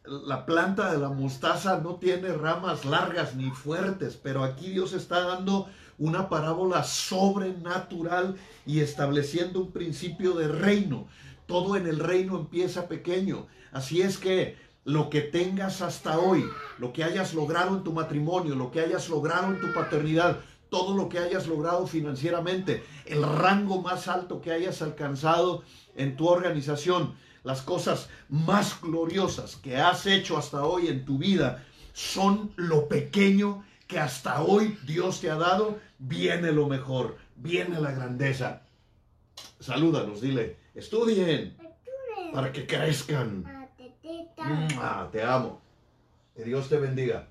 la, 0.04 0.44
planta 0.44 0.92
de 0.92 0.98
la 0.98 1.08
mostaza 1.08 1.80
no 1.80 1.96
tiene 1.96 2.32
ramas 2.34 2.84
largas 2.84 3.34
ni 3.34 3.50
fuertes, 3.50 4.18
pero 4.22 4.44
aquí 4.44 4.70
Dios 4.70 4.92
está 4.92 5.20
dando 5.22 5.68
una 5.96 6.28
parábola 6.28 6.84
sobrenatural 6.84 8.36
y 8.66 8.80
estableciendo 8.80 9.60
un 9.60 9.72
principio 9.72 10.34
de 10.34 10.48
reino. 10.48 11.06
Todo 11.46 11.76
en 11.76 11.86
el 11.86 11.98
reino 11.98 12.36
empieza 12.38 12.88
pequeño. 12.88 13.46
Así 13.72 14.02
es 14.02 14.18
que 14.18 14.56
lo 14.84 15.08
que 15.08 15.22
tengas 15.22 15.80
hasta 15.80 16.18
hoy, 16.18 16.44
lo 16.78 16.92
que 16.92 17.04
hayas 17.04 17.32
logrado 17.32 17.76
en 17.76 17.84
tu 17.84 17.92
matrimonio, 17.92 18.54
lo 18.54 18.70
que 18.70 18.80
hayas 18.80 19.08
logrado 19.08 19.46
en 19.46 19.60
tu 19.60 19.72
paternidad, 19.72 20.40
todo 20.74 20.96
lo 20.96 21.08
que 21.08 21.20
hayas 21.20 21.46
logrado 21.46 21.86
financieramente, 21.86 22.82
el 23.06 23.22
rango 23.22 23.80
más 23.80 24.08
alto 24.08 24.40
que 24.40 24.50
hayas 24.50 24.82
alcanzado 24.82 25.62
en 25.94 26.16
tu 26.16 26.26
organización, 26.26 27.14
las 27.44 27.62
cosas 27.62 28.08
más 28.28 28.80
gloriosas 28.80 29.54
que 29.54 29.76
has 29.76 30.04
hecho 30.06 30.36
hasta 30.36 30.64
hoy 30.64 30.88
en 30.88 31.04
tu 31.04 31.16
vida, 31.16 31.64
son 31.92 32.50
lo 32.56 32.88
pequeño 32.88 33.64
que 33.86 34.00
hasta 34.00 34.42
hoy 34.42 34.76
Dios 34.84 35.20
te 35.20 35.30
ha 35.30 35.36
dado, 35.36 35.78
viene 36.00 36.50
lo 36.50 36.66
mejor, 36.66 37.18
viene 37.36 37.80
la 37.80 37.92
grandeza. 37.92 38.62
Salúdanos, 39.60 40.20
dile, 40.20 40.56
estudien 40.74 41.56
para 42.32 42.50
que 42.50 42.66
crezcan. 42.66 43.44
Ah, 44.80 45.08
te 45.12 45.22
amo. 45.22 45.62
Que 46.34 46.42
Dios 46.42 46.68
te 46.68 46.78
bendiga. 46.78 47.28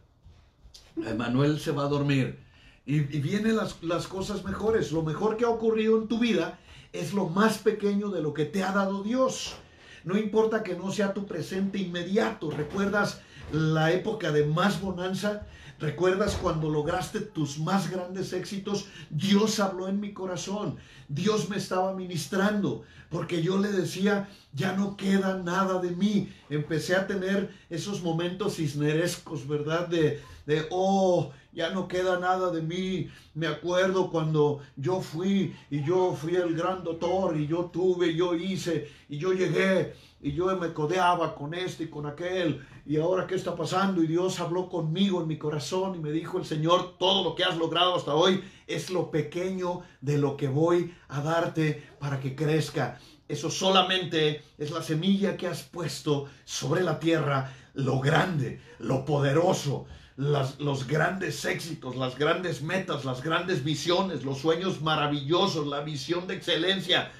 Emanuel 0.95 1.59
se 1.59 1.71
va 1.71 1.83
a 1.83 1.87
dormir. 1.89 2.42
Y, 2.85 2.99
vienen 2.99 3.55
las, 3.55 3.81
las 3.81 4.07
cosas 4.07 4.43
mejores. 4.43 4.91
Lo 4.91 5.03
mejor 5.03 5.37
que 5.37 5.45
ha 5.45 5.49
ocurrido 5.49 5.97
en 5.97 6.07
tu 6.07 6.19
vida 6.19 6.59
es 6.91 7.13
lo 7.13 7.29
más 7.29 7.57
pequeño 7.57 8.09
de 8.09 8.21
lo 8.21 8.33
que 8.33 8.45
te 8.45 8.63
ha 8.63 8.71
dado 8.71 9.03
Dios. 9.03 9.55
No 10.03 10.17
importa 10.17 10.63
que 10.63 10.75
no 10.75 10.91
sea 10.91 11.13
tu 11.13 11.25
presente 11.25 11.77
inmediato. 11.79 12.51
¿Recuerdas 12.51 13.21
la 13.51 13.91
época 13.91 14.31
de 14.31 14.45
más 14.45 14.81
bonanza? 14.81 15.47
¿Recuerdas 15.79 16.37
cuando 16.41 16.69
lograste 16.69 17.19
tus 17.19 17.59
más 17.59 17.89
grandes 17.89 18.31
éxitos? 18.31 18.87
Dios 19.09 19.59
habló 19.59 19.87
en 19.87 19.99
mi 19.99 20.13
corazón. 20.13 20.77
Dios 21.07 21.49
me 21.49 21.57
estaba 21.57 21.93
ministrando 21.93 22.83
porque 23.09 23.41
yo 23.41 23.57
le 23.59 23.71
decía, 23.71 24.29
ya 24.53 24.73
no 24.73 24.97
queda 24.97 25.37
nada 25.37 25.81
de 25.81 25.91
mí. 25.91 26.33
Empecé 26.49 26.95
a 26.95 27.07
tener 27.07 27.53
esos 27.69 28.01
momentos 28.01 28.55
cisnerescos, 28.55 29.47
¿verdad? 29.47 29.87
De, 29.87 30.21
de 30.45 30.67
oh, 30.69 31.31
ya 31.53 31.69
no 31.69 31.87
queda 31.87 32.19
nada 32.19 32.51
de 32.51 32.61
mí. 32.61 33.09
Me 33.33 33.47
acuerdo 33.47 34.09
cuando 34.09 34.59
yo 34.75 35.01
fui 35.01 35.55
y 35.69 35.83
yo 35.83 36.15
fui 36.15 36.35
el 36.35 36.55
gran 36.55 36.83
doctor 36.83 37.37
y 37.37 37.47
yo 37.47 37.65
tuve, 37.65 38.15
yo 38.15 38.35
hice 38.35 38.89
y 39.09 39.17
yo 39.17 39.33
llegué 39.33 39.93
y 40.21 40.31
yo 40.31 40.55
me 40.57 40.73
codeaba 40.73 41.35
con 41.35 41.53
este 41.53 41.83
y 41.83 41.87
con 41.89 42.05
aquel 42.05 42.65
y 42.85 42.97
ahora 42.97 43.27
qué 43.27 43.35
está 43.35 43.55
pasando 43.55 44.01
y 44.01 44.07
Dios 44.07 44.39
habló 44.39 44.69
conmigo 44.69 45.21
en 45.21 45.27
mi 45.27 45.37
corazón 45.37 45.95
y 45.95 45.99
me 45.99 46.11
dijo 46.11 46.37
el 46.37 46.45
Señor, 46.45 46.97
todo 46.97 47.23
lo 47.23 47.35
que 47.35 47.43
has 47.43 47.57
logrado 47.57 47.95
hasta 47.95 48.13
hoy 48.13 48.43
es 48.67 48.89
lo 48.89 49.11
pequeño 49.11 49.81
de 50.01 50.17
lo 50.17 50.35
que 50.37 50.47
voy 50.47 50.93
a 51.09 51.21
darte 51.21 51.83
para 51.99 52.19
que 52.19 52.35
crezca. 52.35 52.99
Eso 53.27 53.49
solamente 53.49 54.43
es 54.57 54.71
la 54.71 54.81
semilla 54.81 55.37
que 55.37 55.47
has 55.47 55.63
puesto 55.63 56.25
sobre 56.43 56.83
la 56.83 56.99
tierra, 56.99 57.53
lo 57.73 57.99
grande, 57.99 58.61
lo 58.79 59.05
poderoso, 59.05 59.85
los 60.15 60.87
grandes 60.87 61.43
éxitos, 61.45 61.95
las 61.95 62.17
grandes 62.17 62.61
metas, 62.61 63.03
las 63.03 63.23
grandes 63.23 63.63
visiones, 63.63 64.23
los 64.23 64.39
sueños 64.39 64.81
maravillosos, 64.81 65.65
la 65.67 65.81
visión 65.81 66.27
de 66.27 66.35
excelencia, 66.35 67.11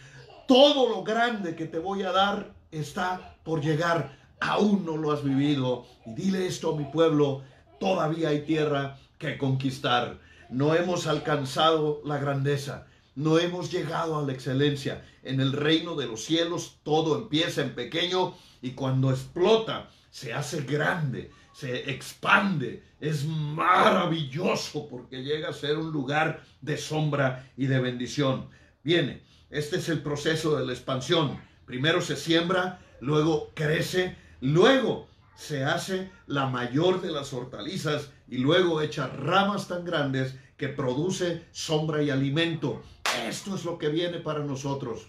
todo 0.48 0.90
lo 0.90 1.04
grande 1.04 1.56
que 1.56 1.66
te 1.66 1.80
voy 1.80 2.04
a 2.04 2.12
dar 2.12 2.54
está 2.72 3.36
por 3.44 3.62
llegar. 3.62 4.18
Aún 4.40 4.86
no 4.86 4.98
lo 4.98 5.12
has 5.12 5.24
vivido. 5.24 5.86
Y 6.06 6.14
dile 6.14 6.46
esto 6.46 6.74
a 6.74 6.78
mi 6.78 6.86
pueblo, 6.86 7.44
todavía 7.80 8.30
hay 8.30 8.42
tierra 8.42 9.00
que 9.18 9.38
conquistar. 9.38 10.20
No 10.50 10.76
hemos 10.76 11.08
alcanzado 11.08 12.02
la 12.06 12.18
grandeza. 12.18 12.86
no 13.16 13.38
hemos 13.38 13.72
llegado 13.72 14.18
a 14.18 14.24
la 14.24 14.34
excelencia. 14.34 15.06
En 15.24 15.40
el 15.40 15.54
reino 15.54 15.96
de 15.96 16.08
los 16.08 16.24
cielos 16.26 16.78
todo 16.84 17.16
empieza 17.18 17.62
en 17.62 17.76
pequeño 17.76 18.34
y 18.62 18.72
cuando 18.72 19.12
explota 19.12 19.90
se 20.10 20.34
hace 20.34 20.62
grande, 20.62 21.32
se 21.54 21.92
expande, 21.92 22.84
es 23.00 23.26
maravilloso 23.26 24.88
porque 24.90 25.24
llega 25.24 25.50
a 25.50 25.54
ser 25.54 25.78
un 25.78 25.92
lugar 25.92 26.44
de 26.62 26.78
sombra 26.78 27.50
y 27.56 27.68
de 27.68 27.80
bendición. 27.80 28.50
Viene, 28.84 29.22
este 29.50 29.78
es 29.78 29.88
el 29.90 30.02
proceso 30.02 30.58
de 30.58 30.66
la 30.66 30.74
expansión. 30.74 31.40
Primero 31.66 32.02
se 32.02 32.16
siembra, 32.16 32.80
luego 33.00 33.52
crece, 33.54 34.18
luego 34.42 35.08
se 35.36 35.64
hace 35.64 36.12
la 36.28 36.48
mayor 36.48 37.02
de 37.02 37.12
las 37.12 37.34
hortalizas 37.34 38.10
y 38.28 38.38
luego 38.38 38.82
echa 38.82 39.08
ramas 39.08 39.68
tan 39.68 39.86
grandes 39.86 40.36
que 40.58 40.70
produce 40.70 41.46
sombra 41.52 42.02
y 42.02 42.10
alimento. 42.10 42.82
Esto 43.28 43.56
es 43.56 43.64
lo 43.64 43.78
que 43.78 43.90
viene 43.90 44.20
para 44.20 44.40
nosotros. 44.40 45.06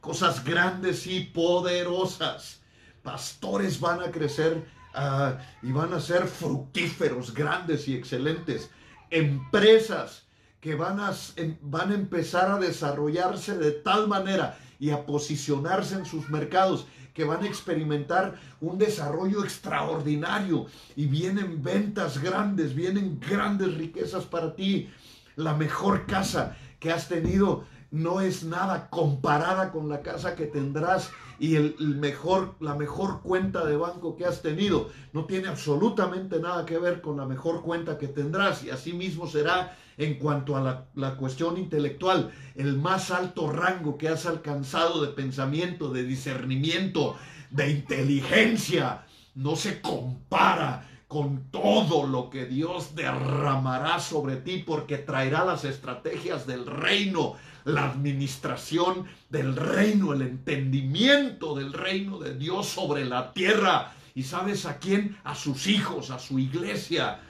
Cosas 0.00 0.44
grandes 0.44 1.06
y 1.06 1.20
poderosas. 1.20 2.60
Pastores 3.02 3.80
van 3.80 4.00
a 4.00 4.10
crecer 4.10 4.64
ah, 4.94 5.38
y 5.62 5.72
van 5.72 5.92
a 5.92 6.00
ser 6.00 6.26
fructíferos, 6.26 7.34
grandes 7.34 7.88
y 7.88 7.94
excelentes. 7.94 8.70
Empresas 9.10 10.24
que 10.60 10.74
van 10.74 10.98
a, 10.98 11.12
em, 11.36 11.56
van 11.60 11.90
a 11.90 11.94
empezar 11.94 12.50
a 12.50 12.58
desarrollarse 12.58 13.58
de 13.58 13.72
tal 13.72 14.08
manera 14.08 14.56
y 14.80 14.90
a 14.90 15.04
posicionarse 15.04 15.94
en 15.94 16.06
sus 16.06 16.30
mercados 16.30 16.86
que 17.12 17.24
van 17.24 17.42
a 17.44 17.46
experimentar 17.46 18.34
un 18.60 18.76
desarrollo 18.76 19.44
extraordinario 19.44 20.66
y 20.96 21.06
vienen 21.06 21.62
ventas 21.62 22.20
grandes, 22.20 22.74
vienen 22.74 23.20
grandes 23.20 23.74
riquezas 23.74 24.24
para 24.24 24.54
ti. 24.54 24.90
La 25.36 25.54
mejor 25.54 26.06
casa 26.06 26.56
que 26.80 26.90
has 26.90 27.08
tenido 27.08 27.64
no 27.90 28.20
es 28.20 28.42
nada 28.42 28.90
comparada 28.90 29.70
con 29.70 29.88
la 29.88 30.02
casa 30.02 30.34
que 30.34 30.46
tendrás 30.46 31.10
y 31.44 31.56
el, 31.56 31.76
mejor, 31.78 32.54
la 32.60 32.74
mejor 32.74 33.20
cuenta 33.20 33.66
de 33.66 33.76
banco 33.76 34.16
que 34.16 34.24
has 34.24 34.40
tenido. 34.40 34.88
No 35.12 35.26
tiene 35.26 35.48
absolutamente 35.48 36.40
nada 36.40 36.64
que 36.64 36.78
ver 36.78 37.02
con 37.02 37.18
la 37.18 37.26
mejor 37.26 37.60
cuenta 37.60 37.98
que 37.98 38.08
tendrás 38.08 38.64
y 38.64 38.70
así 38.70 38.94
mismo 38.94 39.26
será 39.26 39.76
en 39.98 40.14
cuanto 40.14 40.56
a 40.56 40.62
la, 40.62 40.86
la, 40.94 41.16
cuestión 41.16 41.58
intelectual, 41.58 42.32
el 42.54 42.78
más 42.78 43.10
alto 43.10 43.52
rango 43.52 43.98
que 43.98 44.08
has 44.08 44.24
alcanzado 44.24 45.04
de 45.04 45.12
pensamiento, 45.12 45.90
de 45.90 46.02
discernimiento, 46.02 47.16
de 47.50 47.70
inteligencia, 47.70 49.04
no 49.34 49.54
se 49.54 49.82
compara 49.82 50.88
con 51.06 51.50
todo 51.50 52.06
lo 52.06 52.30
que 52.30 52.46
Dios 52.46 52.94
derramará 52.94 54.00
sobre 54.00 54.36
ti 54.36 54.64
porque 54.66 54.96
traerá 54.96 55.44
las 55.44 55.64
estrategias 55.64 56.46
del 56.46 56.66
reino, 56.66 57.34
la 57.64 57.90
administración 57.90 59.06
del 59.30 59.56
reino, 59.56 60.12
el 60.12 60.22
entendimiento 60.22 61.54
del 61.54 61.72
reino 61.72 62.18
de 62.18 62.34
Dios 62.34 62.68
sobre 62.68 63.04
la 63.04 63.32
tierra. 63.32 63.92
¿Y 64.14 64.22
sabes 64.22 64.66
a 64.66 64.78
quién? 64.78 65.16
A 65.24 65.34
sus 65.34 65.66
hijos, 65.66 66.10
a 66.10 66.18
su 66.18 66.38
iglesia 66.38 67.20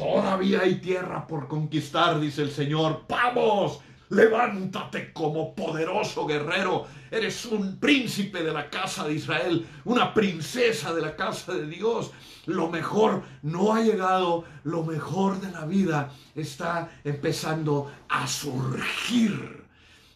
Todavía 0.00 0.62
hay 0.62 0.76
tierra 0.76 1.26
por 1.26 1.46
conquistar, 1.46 2.18
dice 2.18 2.40
el 2.40 2.50
Señor. 2.50 3.04
Vamos, 3.06 3.80
levántate 4.08 5.12
como 5.12 5.54
poderoso 5.54 6.26
guerrero. 6.26 6.86
Eres 7.10 7.44
un 7.44 7.78
príncipe 7.78 8.42
de 8.42 8.50
la 8.50 8.70
casa 8.70 9.06
de 9.06 9.12
Israel, 9.12 9.66
una 9.84 10.14
princesa 10.14 10.94
de 10.94 11.02
la 11.02 11.14
casa 11.14 11.52
de 11.52 11.66
Dios. 11.66 12.12
Lo 12.46 12.70
mejor 12.70 13.24
no 13.42 13.74
ha 13.74 13.82
llegado, 13.82 14.44
lo 14.64 14.84
mejor 14.84 15.38
de 15.38 15.52
la 15.52 15.66
vida 15.66 16.10
está 16.34 16.90
empezando 17.04 17.92
a 18.08 18.26
surgir. 18.26 19.59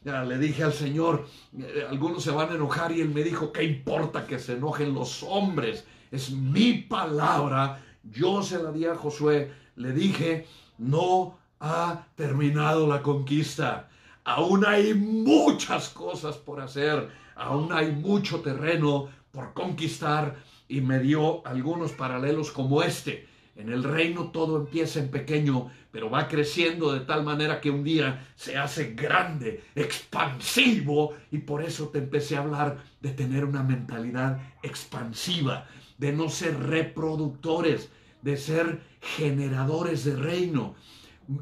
Le 0.04 0.38
dije 0.38 0.62
al 0.62 0.74
Señor, 0.74 1.26
eh, 1.58 1.86
algunos 1.88 2.22
se 2.22 2.30
van 2.30 2.50
a 2.50 2.54
enojar 2.54 2.92
y 2.92 3.00
él 3.00 3.08
me 3.08 3.22
dijo, 3.22 3.52
¿qué 3.52 3.64
importa 3.64 4.26
que 4.26 4.38
se 4.38 4.52
enojen 4.52 4.92
los 4.92 5.22
hombres? 5.22 5.86
Es 6.10 6.30
mi 6.30 6.74
palabra. 6.74 7.82
Yo 8.02 8.42
se 8.42 8.62
la 8.62 8.70
di 8.70 8.84
a 8.84 8.94
Josué 8.94 9.50
le 9.76 9.92
dije, 9.92 10.46
no 10.76 11.38
ha 11.58 12.06
terminado 12.16 12.86
la 12.86 13.02
conquista. 13.02 13.88
Aún 14.24 14.66
hay 14.66 14.92
muchas 14.92 15.88
cosas 15.88 16.36
por 16.36 16.60
hacer, 16.60 17.08
aún 17.34 17.72
hay 17.72 17.90
mucho 17.90 18.40
terreno 18.40 19.08
por 19.30 19.54
conquistar 19.54 20.36
y 20.68 20.80
me 20.80 20.98
dio 20.98 21.46
algunos 21.46 21.92
paralelos 21.92 22.50
como 22.50 22.82
este. 22.82 23.26
En 23.56 23.68
el 23.70 23.84
reino 23.84 24.30
todo 24.30 24.56
empieza 24.56 24.98
en 24.98 25.10
pequeño, 25.10 25.70
pero 25.92 26.10
va 26.10 26.26
creciendo 26.26 26.92
de 26.92 27.00
tal 27.00 27.22
manera 27.22 27.60
que 27.60 27.70
un 27.70 27.84
día 27.84 28.26
se 28.34 28.56
hace 28.56 28.94
grande, 28.94 29.62
expansivo, 29.76 31.14
y 31.30 31.38
por 31.38 31.62
eso 31.62 31.88
te 31.88 31.98
empecé 31.98 32.36
a 32.36 32.40
hablar 32.40 32.82
de 33.00 33.10
tener 33.10 33.44
una 33.44 33.62
mentalidad 33.62 34.40
expansiva, 34.62 35.68
de 35.98 36.12
no 36.12 36.28
ser 36.28 36.58
reproductores, 36.58 37.90
de 38.22 38.36
ser 38.36 38.80
generadores 39.00 40.04
de 40.04 40.16
reino. 40.16 40.74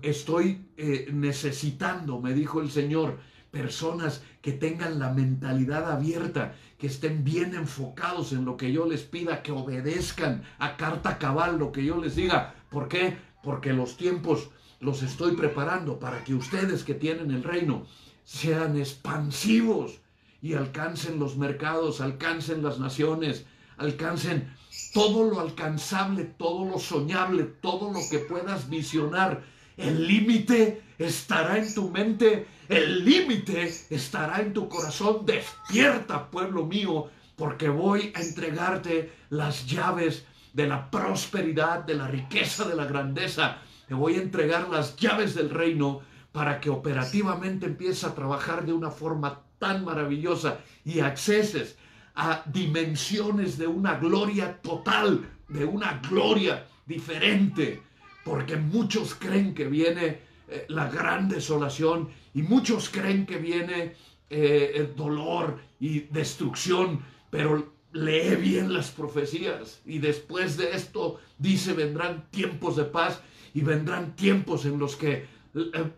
Estoy 0.03 0.67
eh, 0.77 1.09
necesitando, 1.13 2.21
me 2.21 2.35
dijo 2.35 2.61
el 2.61 2.71
Señor, 2.71 3.19
personas 3.51 4.23
que 4.43 4.53
tengan 4.53 4.99
la 4.99 5.13
mentalidad 5.13 5.91
abierta, 5.91 6.55
que 6.79 6.89
estén 6.89 7.25
bien 7.25 7.55
enfocados 7.55 8.33
en 8.33 8.45
lo 8.45 8.57
que 8.57 8.73
yo 8.73 8.87
les 8.87 9.03
pida, 9.03 9.43
que 9.43 9.53
obedezcan 9.53 10.43
a 10.59 10.77
carta 10.77 11.17
cabal 11.19 11.59
lo 11.59 11.71
que 11.71 11.85
yo 11.85 11.99
les 11.99 12.17
diga. 12.17 12.55
¿Por 12.69 12.89
qué? 12.89 13.17
Porque 13.43 13.73
los 13.73 13.97
tiempos 13.97 14.51
los 14.81 15.03
estoy 15.03 15.37
preparando 15.37 16.01
para 16.01 16.25
que 16.25 16.35
ustedes 16.35 16.83
que 16.83 16.95
tienen 16.95 17.31
el 17.31 17.45
reino 17.45 17.87
sean 18.25 18.77
expansivos 18.77 20.01
y 20.43 20.55
alcancen 20.55 21.21
los 21.21 21.37
mercados, 21.37 22.01
alcancen 22.01 22.65
las 22.65 22.81
naciones, 22.81 23.47
alcancen 23.77 24.53
todo 24.93 25.31
lo 25.31 25.41
alcanzable, 25.41 26.25
todo 26.25 26.65
lo 26.65 26.81
soñable, 26.81 27.45
todo 27.45 27.93
lo 27.93 28.01
que 28.11 28.19
puedas 28.19 28.69
visionar. 28.69 29.45
El 29.77 30.07
límite 30.07 30.83
estará 30.99 31.59
en 31.59 31.75
tu 31.75 31.91
mente, 31.91 32.47
el 32.69 33.05
límite 33.05 33.73
estará 33.91 34.41
en 34.41 34.53
tu 34.53 34.69
corazón. 34.69 35.25
Despierta, 35.25 36.31
pueblo 36.31 36.67
mío, 36.67 37.09
porque 37.37 37.69
voy 37.69 38.13
a 38.15 38.21
entregarte 38.21 39.13
las 39.31 39.67
llaves 39.67 40.27
de 40.53 40.67
la 40.67 40.91
prosperidad, 40.91 41.81
de 41.85 41.95
la 41.95 42.09
riqueza, 42.09 42.69
de 42.69 42.77
la 42.77 42.85
grandeza. 42.85 43.59
Te 43.89 43.95
voy 43.95 44.17
a 44.17 44.23
entregar 44.23 44.69
las 44.69 44.97
llaves 44.97 45.35
del 45.35 45.51
reino 45.51 46.01
para 46.33 46.61
que 46.61 46.71
operativamente 46.71 47.67
empieces 47.67 48.05
a 48.05 48.15
trabajar 48.15 48.65
de 48.65 48.73
una 48.73 48.91
forma 48.91 49.43
tan 49.59 49.85
maravillosa 49.85 50.59
y 50.85 51.01
acceses 51.01 51.77
a 52.15 52.43
dimensiones 52.47 53.59
de 53.59 53.67
una 53.67 53.97
gloria 53.97 54.61
total, 54.61 55.29
de 55.49 55.65
una 55.65 56.01
gloria 56.09 56.67
diferente, 56.87 57.83
porque 58.25 58.57
muchos 58.57 59.15
creen 59.15 59.55
que 59.55 59.67
viene 59.67 60.21
eh, 60.49 60.67
la 60.69 60.89
gran 60.89 61.29
desolación 61.29 62.11
y 62.35 62.43
muchos 62.43 62.89
creen 62.89 63.27
que 63.27 63.39
viene 63.39 63.95
eh, 64.31 64.73
el 64.77 64.95
dolor 64.95 65.59
y 65.81 66.01
destrucción, 66.01 67.05
pero 67.31 67.73
lee 67.93 68.37
bien 68.37 68.73
las 68.73 68.91
profecías 68.91 69.81
y 69.85 69.99
después 69.99 70.57
de 70.57 70.73
esto 70.73 71.21
dice 71.39 71.75
vendrán 71.75 72.27
tiempos 72.31 72.77
de 72.77 72.85
paz 72.85 73.21
y 73.55 73.61
vendrán 73.61 74.17
tiempos 74.17 74.65
en 74.65 74.79
los 74.79 74.97
que 74.97 75.27
eh, 75.55 75.91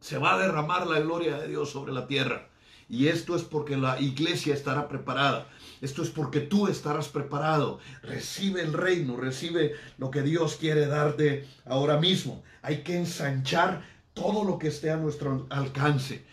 se 0.00 0.18
va 0.18 0.34
a 0.34 0.38
derramar 0.38 0.86
la 0.86 1.00
gloria 1.00 1.38
de 1.38 1.48
Dios 1.48 1.70
sobre 1.70 1.92
la 1.92 2.06
tierra. 2.06 2.48
Y 2.88 3.08
esto 3.08 3.34
es 3.34 3.42
porque 3.42 3.76
la 3.76 4.00
iglesia 4.00 4.52
estará 4.52 4.88
preparada. 4.88 5.46
Esto 5.84 6.02
es 6.02 6.08
porque 6.08 6.40
tú 6.40 6.66
estarás 6.66 7.08
preparado. 7.08 7.78
Recibe 8.02 8.62
el 8.62 8.72
reino, 8.72 9.18
recibe 9.18 9.74
lo 9.98 10.10
que 10.10 10.22
Dios 10.22 10.56
quiere 10.56 10.86
darte 10.86 11.46
ahora 11.66 11.98
mismo. 11.98 12.42
Hay 12.62 12.82
que 12.82 12.96
ensanchar 12.96 13.82
todo 14.14 14.44
lo 14.44 14.58
que 14.58 14.68
esté 14.68 14.90
a 14.90 14.96
nuestro 14.96 15.46
alcance. 15.50 16.24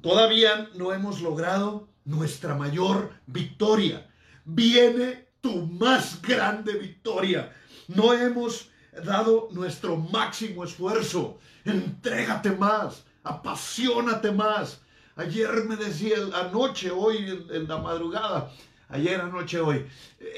Todavía 0.00 0.70
no 0.76 0.94
hemos 0.94 1.20
logrado 1.20 1.88
nuestra 2.06 2.54
mayor 2.54 3.12
victoria. 3.26 4.08
Viene 4.46 5.26
tu 5.42 5.66
más 5.66 6.22
grande 6.22 6.72
victoria. 6.78 7.52
No 7.88 8.14
hemos 8.14 8.70
dado 9.04 9.50
nuestro 9.52 9.98
máximo 9.98 10.64
esfuerzo. 10.64 11.38
Entrégate 11.66 12.50
más, 12.52 13.04
apasionate 13.22 14.32
más 14.32 14.80
Ayer 15.16 15.64
me 15.66 15.76
decía, 15.76 16.16
anoche, 16.34 16.90
hoy, 16.90 17.46
en, 17.50 17.66
la 17.66 17.78
madrugada, 17.78 18.52
ayer, 18.88 19.20
anoche, 19.20 19.60
hoy, 19.60 19.86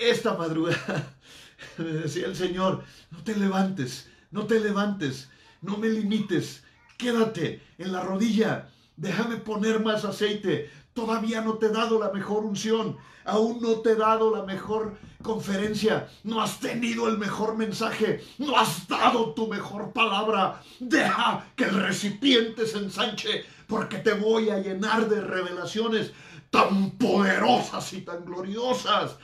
esta 0.00 0.34
madrugada, 0.34 1.14
me 1.78 1.92
decía 1.92 2.26
el 2.26 2.36
Señor, 2.36 2.84
no 3.10 3.22
te 3.24 3.36
levantes, 3.36 4.08
no 4.30 4.46
te 4.46 4.60
levantes, 4.60 5.30
no 5.62 5.76
me 5.76 5.88
limites, 5.88 6.62
quédate 6.96 7.62
en 7.78 7.92
la 7.92 8.02
rodilla, 8.02 8.68
déjame 8.96 9.36
poner 9.36 9.80
más 9.80 10.04
aceite, 10.04 10.70
Todavía 10.98 11.42
no 11.42 11.58
te 11.58 11.66
he 11.66 11.68
dado 11.68 12.00
la 12.00 12.10
mejor 12.10 12.44
unción. 12.44 12.96
Aún 13.24 13.60
no 13.62 13.82
te 13.82 13.92
he 13.92 13.94
dado 13.94 14.34
la 14.34 14.42
mejor 14.42 14.98
conferencia. 15.22 16.08
No 16.24 16.42
has 16.42 16.58
tenido 16.58 17.06
el 17.06 17.18
mejor 17.18 17.56
mensaje. 17.56 18.20
No 18.38 18.58
has 18.58 18.88
dado 18.88 19.32
tu 19.32 19.46
mejor 19.46 19.92
palabra. 19.92 20.60
Deja 20.80 21.46
que 21.54 21.66
el 21.66 21.80
recipiente 21.80 22.66
se 22.66 22.78
ensanche 22.78 23.44
porque 23.68 23.98
te 23.98 24.14
voy 24.14 24.50
a 24.50 24.58
llenar 24.58 25.08
de 25.08 25.20
revelaciones 25.20 26.10
tan 26.50 26.92
poderosas 26.92 27.92
y 27.92 28.02
tan 28.02 28.24
gloriosas 28.24 29.16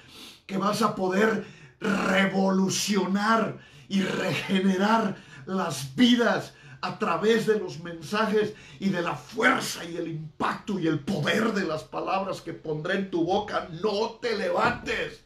que 0.46 0.58
vas 0.58 0.82
a 0.82 0.94
poder 0.94 1.46
revolucionar 1.80 3.58
y 3.88 4.02
regenerar 4.02 5.16
las 5.46 5.94
vidas 5.94 6.52
a 6.80 6.98
través 6.98 7.46
de 7.46 7.58
los 7.58 7.80
mensajes 7.80 8.52
y 8.78 8.90
de 8.90 9.00
la 9.00 9.16
fuerza 9.16 9.84
y 9.84 9.96
el 9.96 10.08
impacto 10.08 10.78
y 10.78 10.86
el 10.86 11.00
poder 11.00 11.54
de 11.54 11.64
las 11.64 11.82
palabras 11.82 12.42
que 12.42 12.52
pondré 12.52 12.96
en 12.96 13.10
tu 13.10 13.24
boca. 13.24 13.68
No 13.82 14.18
te 14.20 14.36
levantes. 14.36 15.24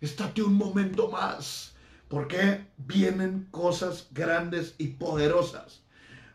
Estate 0.00 0.42
un 0.42 0.54
momento 0.54 1.10
más, 1.10 1.72
porque 2.08 2.66
vienen 2.76 3.48
cosas 3.50 4.06
grandes 4.12 4.76
y 4.78 4.88
poderosas. 4.88 5.80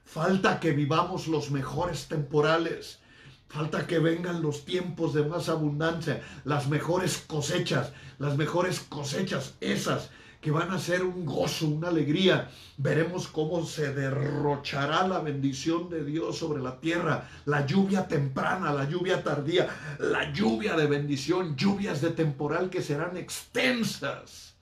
Falta 0.04 0.60
que 0.60 0.72
vivamos 0.72 1.28
los 1.28 1.52
mejores 1.52 2.08
temporales. 2.08 3.00
Falta 3.48 3.88
que 3.88 4.00
vengan 4.00 4.42
los 4.42 4.66
tiempos 4.66 5.14
de 5.14 5.24
más 5.24 5.50
abundancia, 5.50 6.22
las 6.44 6.68
mejores 6.68 7.24
cosechas, 7.26 7.94
las 8.18 8.38
mejores 8.38 8.80
cosechas, 8.80 9.56
esas 9.62 10.10
que 10.46 10.52
van 10.52 10.70
a 10.70 10.78
ser 10.78 11.04
un 11.04 11.26
gozo, 11.26 11.68
una 11.68 11.88
alegría. 11.88 12.52
Veremos 12.78 13.28
cómo 13.28 13.66
se 13.66 13.94
derrochará 13.96 15.08
la 15.08 15.18
bendición 15.18 15.90
de 15.90 16.06
Dios 16.06 16.38
sobre 16.38 16.62
la 16.62 16.80
tierra, 16.80 17.28
la 17.46 17.66
lluvia 17.66 18.08
temprana, 18.08 18.72
la 18.72 18.88
lluvia 18.88 19.24
tardía, 19.24 19.68
la 19.98 20.32
lluvia 20.32 20.76
de 20.76 20.86
bendición, 20.86 21.56
lluvias 21.56 22.00
de 22.02 22.12
temporal 22.12 22.70
que 22.70 22.84
serán 22.84 23.18
extensas, 23.18 24.54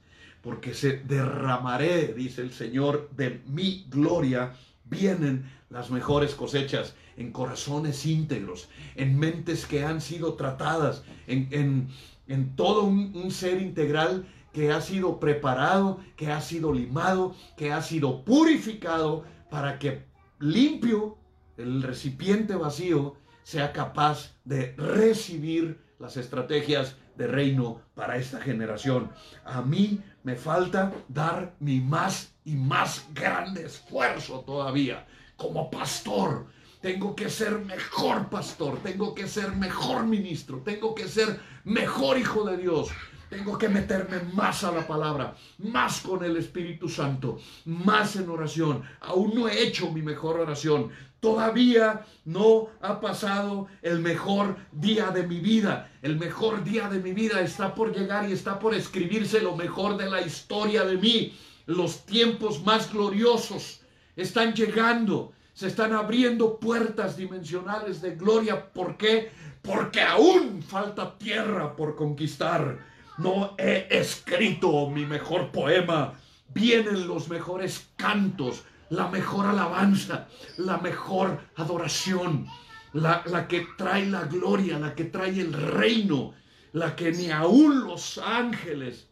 porque 0.41 0.73
se 0.73 0.99
derramaré, 0.99 2.13
dice 2.13 2.43
el 2.43 2.53
Señor, 2.53 3.09
de 3.17 3.41
mi 3.47 3.85
gloria, 3.89 4.53
vienen 4.93 5.51
las 5.69 5.91
mejores 5.91 6.35
cosechas 6.35 6.95
en 7.17 7.31
corazones 7.31 8.05
íntegros, 8.05 8.69
en 8.95 9.19
mentes 9.19 9.65
que 9.65 9.83
han 9.83 10.01
sido 10.01 10.35
tratadas, 10.35 11.03
en, 11.27 11.89
todo 12.55 12.83
un 12.83 13.31
ser 13.31 13.61
integral 13.61 14.25
que 14.53 14.71
ha 14.71 14.79
sido 14.81 15.19
preparado, 15.19 15.99
que 16.15 16.31
ha 16.31 16.39
sido 16.39 16.71
limado, 16.71 17.35
que 17.57 17.73
ha 17.73 17.81
sido 17.81 18.23
purificado 18.23 19.25
para 19.49 19.79
que 19.79 20.05
limpio 20.39 21.17
el 21.57 21.81
recipiente 21.81 22.55
vacío 22.55 23.15
sea 23.41 23.73
capaz 23.73 24.35
de 24.45 24.73
recibir 24.77 25.81
las 25.99 26.17
estrategias 26.17 26.95
de 27.17 27.27
reino 27.27 27.81
para 27.95 28.17
esta 28.17 28.39
generación. 28.39 29.11
A 29.43 29.61
mí 29.61 30.01
me 30.23 30.35
falta 30.35 30.93
dar 31.07 31.53
mi 31.59 31.79
más 31.79 32.31
y 32.45 32.55
más 32.55 33.05
grande 33.13 33.65
esfuerzo 33.65 34.41
todavía 34.41 35.05
como 35.35 35.69
pastor. 35.69 36.47
Tengo 36.83 37.15
que 37.15 37.29
ser 37.29 37.59
mejor 37.59 38.29
pastor, 38.29 38.77
tengo 38.83 39.15
que 39.15 39.25
ser 39.25 39.55
mejor 39.55 40.05
ministro, 40.05 40.57
tengo 40.65 40.93
que 40.93 41.07
ser 41.07 41.39
mejor 41.63 42.17
hijo 42.17 42.43
de 42.43 42.57
Dios, 42.57 42.89
tengo 43.29 43.57
que 43.57 43.69
meterme 43.69 44.19
más 44.33 44.65
a 44.65 44.71
la 44.73 44.85
palabra, 44.85 45.33
más 45.59 46.01
con 46.01 46.25
el 46.25 46.35
Espíritu 46.35 46.89
Santo, 46.89 47.39
más 47.63 48.17
en 48.17 48.29
oración. 48.29 48.83
Aún 48.99 49.33
no 49.33 49.47
he 49.47 49.63
hecho 49.63 49.91
mi 49.91 50.01
mejor 50.01 50.41
oración. 50.41 50.89
Todavía 51.21 52.05
no 52.25 52.67
ha 52.81 52.99
pasado 52.99 53.67
el 53.81 53.99
mejor 53.99 54.57
día 54.73 55.09
de 55.11 55.25
mi 55.25 55.39
vida. 55.39 55.89
El 56.01 56.19
mejor 56.19 56.65
día 56.65 56.89
de 56.89 56.99
mi 56.99 57.13
vida 57.13 57.39
está 57.39 57.73
por 57.73 57.95
llegar 57.95 58.29
y 58.29 58.33
está 58.33 58.59
por 58.59 58.75
escribirse 58.75 59.39
lo 59.39 59.55
mejor 59.55 59.95
de 59.95 60.09
la 60.09 60.19
historia 60.19 60.83
de 60.83 60.97
mí. 60.97 61.33
Los 61.65 62.05
tiempos 62.05 62.61
más 62.65 62.91
gloriosos 62.91 63.79
están 64.17 64.53
llegando. 64.53 65.31
Se 65.53 65.67
están 65.67 65.93
abriendo 65.93 66.59
puertas 66.59 67.15
dimensionales 67.15 68.01
de 68.01 68.15
gloria. 68.15 68.71
¿Por 68.71 68.97
qué? 68.97 69.31
Porque 69.61 70.01
aún 70.01 70.63
falta 70.63 71.17
tierra 71.17 71.75
por 71.75 71.95
conquistar 71.95 72.79
no 73.17 73.53
he 73.57 73.87
escrito 73.89 74.89
mi 74.89 75.05
mejor 75.05 75.51
poema. 75.51 76.13
Vienen 76.53 77.07
los 77.07 77.29
mejores 77.29 77.89
cantos, 77.95 78.63
la 78.89 79.07
mejor 79.07 79.45
alabanza, 79.45 80.27
la 80.57 80.77
mejor 80.77 81.39
adoración, 81.55 82.47
la, 82.93 83.23
la, 83.25 83.47
que 83.47 83.67
trae 83.77 84.05
la 84.05 84.23
gloria, 84.23 84.79
la 84.79 84.95
que 84.95 85.05
trae 85.05 85.39
el 85.39 85.53
reino, 85.53 86.33
la 86.73 86.95
que 86.95 87.11
ni 87.11 87.31
aún 87.31 87.83
los 87.83 88.17
ángeles 88.17 89.07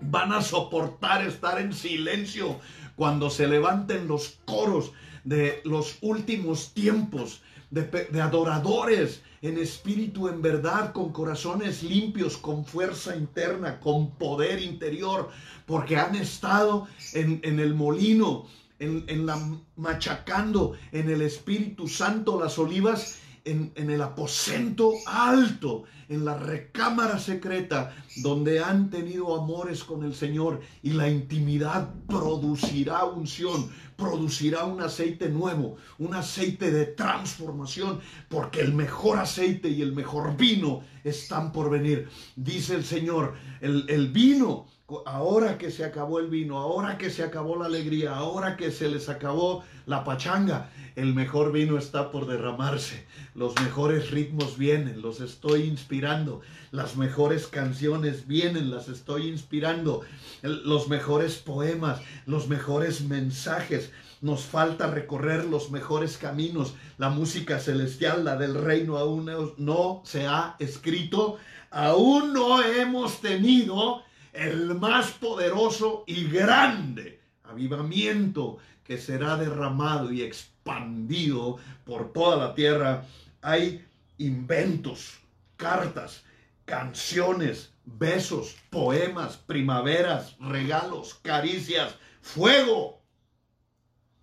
van 0.00 0.32
a 0.32 0.40
soportar 0.40 1.26
estar 1.26 1.60
en 1.60 1.72
silencio 1.72 2.58
cuando 2.96 3.30
se 3.30 3.46
levanten 3.46 4.08
los 4.08 4.40
coros 4.44 4.92
de 5.24 5.60
los 5.64 5.98
últimos 6.00 6.72
tiempos, 6.72 7.42
de, 7.70 7.82
de 7.82 8.20
adoradores 8.20 9.22
en 9.42 9.58
espíritu, 9.58 10.28
en 10.28 10.42
verdad, 10.42 10.92
con 10.92 11.12
corazones 11.12 11.82
limpios, 11.82 12.36
con 12.36 12.64
fuerza 12.64 13.16
interna, 13.16 13.80
con 13.80 14.10
poder 14.16 14.60
interior, 14.60 15.30
porque 15.66 15.96
han 15.96 16.14
estado 16.14 16.86
en, 17.14 17.40
el 17.42 17.74
molino, 17.74 18.46
en, 18.78 19.04
en, 19.06 19.24
la 19.24 19.38
machacando 19.76 20.74
en 20.92 21.08
el 21.08 21.22
Espíritu 21.22 21.88
Santo 21.88 22.38
las 22.38 22.58
olivas 22.58 23.20
en, 23.44 23.72
el 23.76 24.00
aposento 24.02 24.92
alto, 25.06 25.84
en 26.08 26.24
la 26.24 26.36
recámara 26.36 27.18
secreta, 27.18 27.94
donde 28.16 28.60
han 28.60 28.90
tenido 28.90 29.34
amores 29.34 29.84
con 29.84 30.04
el 30.04 30.14
Señor 30.14 30.60
y 30.82 30.90
la 30.92 31.08
intimidad 31.08 31.94
producirá 32.06 33.04
unción, 33.04 33.70
producirá 33.96 34.64
un 34.64 34.82
aceite 34.82 35.28
nuevo, 35.28 35.76
un 35.98 36.14
aceite 36.14 36.70
de 36.70 36.86
transformación, 36.86 38.00
porque 38.28 38.60
el 38.60 38.74
mejor 38.74 39.18
aceite 39.18 39.68
y 39.68 39.82
el 39.82 39.92
mejor 39.92 40.36
vino 40.36 40.82
están 41.04 41.52
por 41.52 41.70
venir. 41.70 42.08
Dice 42.36 42.74
el 42.74 42.84
Señor, 42.84 43.34
el, 43.60 43.84
el 43.88 44.08
vino 44.08 44.66
ahora 45.06 45.58
que 45.58 45.70
se 45.70 45.84
acabó 45.84 46.18
el 46.18 46.28
vino, 46.28 46.58
ahora 46.58 46.98
que 46.98 47.10
se 47.10 47.22
acabó 47.22 47.56
la 47.56 47.66
alegría, 47.66 48.14
ahora 48.14 48.56
que 48.56 48.70
se 48.70 48.88
les 48.88 49.08
acabó 49.08 49.64
la 49.86 50.04
pachanga, 50.04 50.70
el 50.96 51.14
mejor 51.14 51.52
vino 51.52 51.78
está 51.78 52.10
por 52.10 52.26
derramarse, 52.26 53.06
los 53.34 53.54
mejores 53.60 54.10
ritmos 54.10 54.58
vienen, 54.58 55.02
los 55.02 55.20
estoy 55.20 55.62
inspirando, 55.62 56.40
las 56.72 56.96
mejores 56.96 57.46
canciones 57.46 58.26
vienen, 58.26 58.70
las 58.70 58.88
estoy 58.88 59.28
inspirando, 59.28 60.02
los 60.42 60.88
mejores 60.88 61.36
poemas, 61.36 62.00
los 62.26 62.48
mejores 62.48 63.02
mensajes. 63.02 63.90
Nos 64.20 64.42
falta 64.42 64.86
recorrer 64.86 65.46
los 65.46 65.70
mejores 65.70 66.18
caminos. 66.18 66.74
La 66.98 67.08
música 67.08 67.58
celestial, 67.58 68.22
la 68.22 68.36
del 68.36 68.54
reino, 68.54 68.98
aún 68.98 69.30
no 69.56 70.02
se 70.04 70.26
ha 70.26 70.56
escrito. 70.58 71.38
Aún 71.70 72.34
no 72.34 72.62
hemos 72.62 73.22
tenido 73.22 74.02
el 74.32 74.74
más 74.74 75.12
poderoso 75.12 76.04
y 76.06 76.28
grande 76.28 77.20
avivamiento 77.44 78.58
que 78.84 78.98
será 78.98 79.36
derramado 79.36 80.12
y 80.12 80.22
expandido 80.22 81.58
por 81.84 82.12
toda 82.12 82.36
la 82.36 82.54
tierra. 82.54 83.04
Hay 83.42 83.84
inventos, 84.18 85.18
cartas, 85.56 86.22
canciones, 86.64 87.72
besos, 87.84 88.56
poemas, 88.70 89.36
primaveras, 89.36 90.36
regalos, 90.38 91.14
caricias, 91.22 91.96
fuego. 92.20 93.02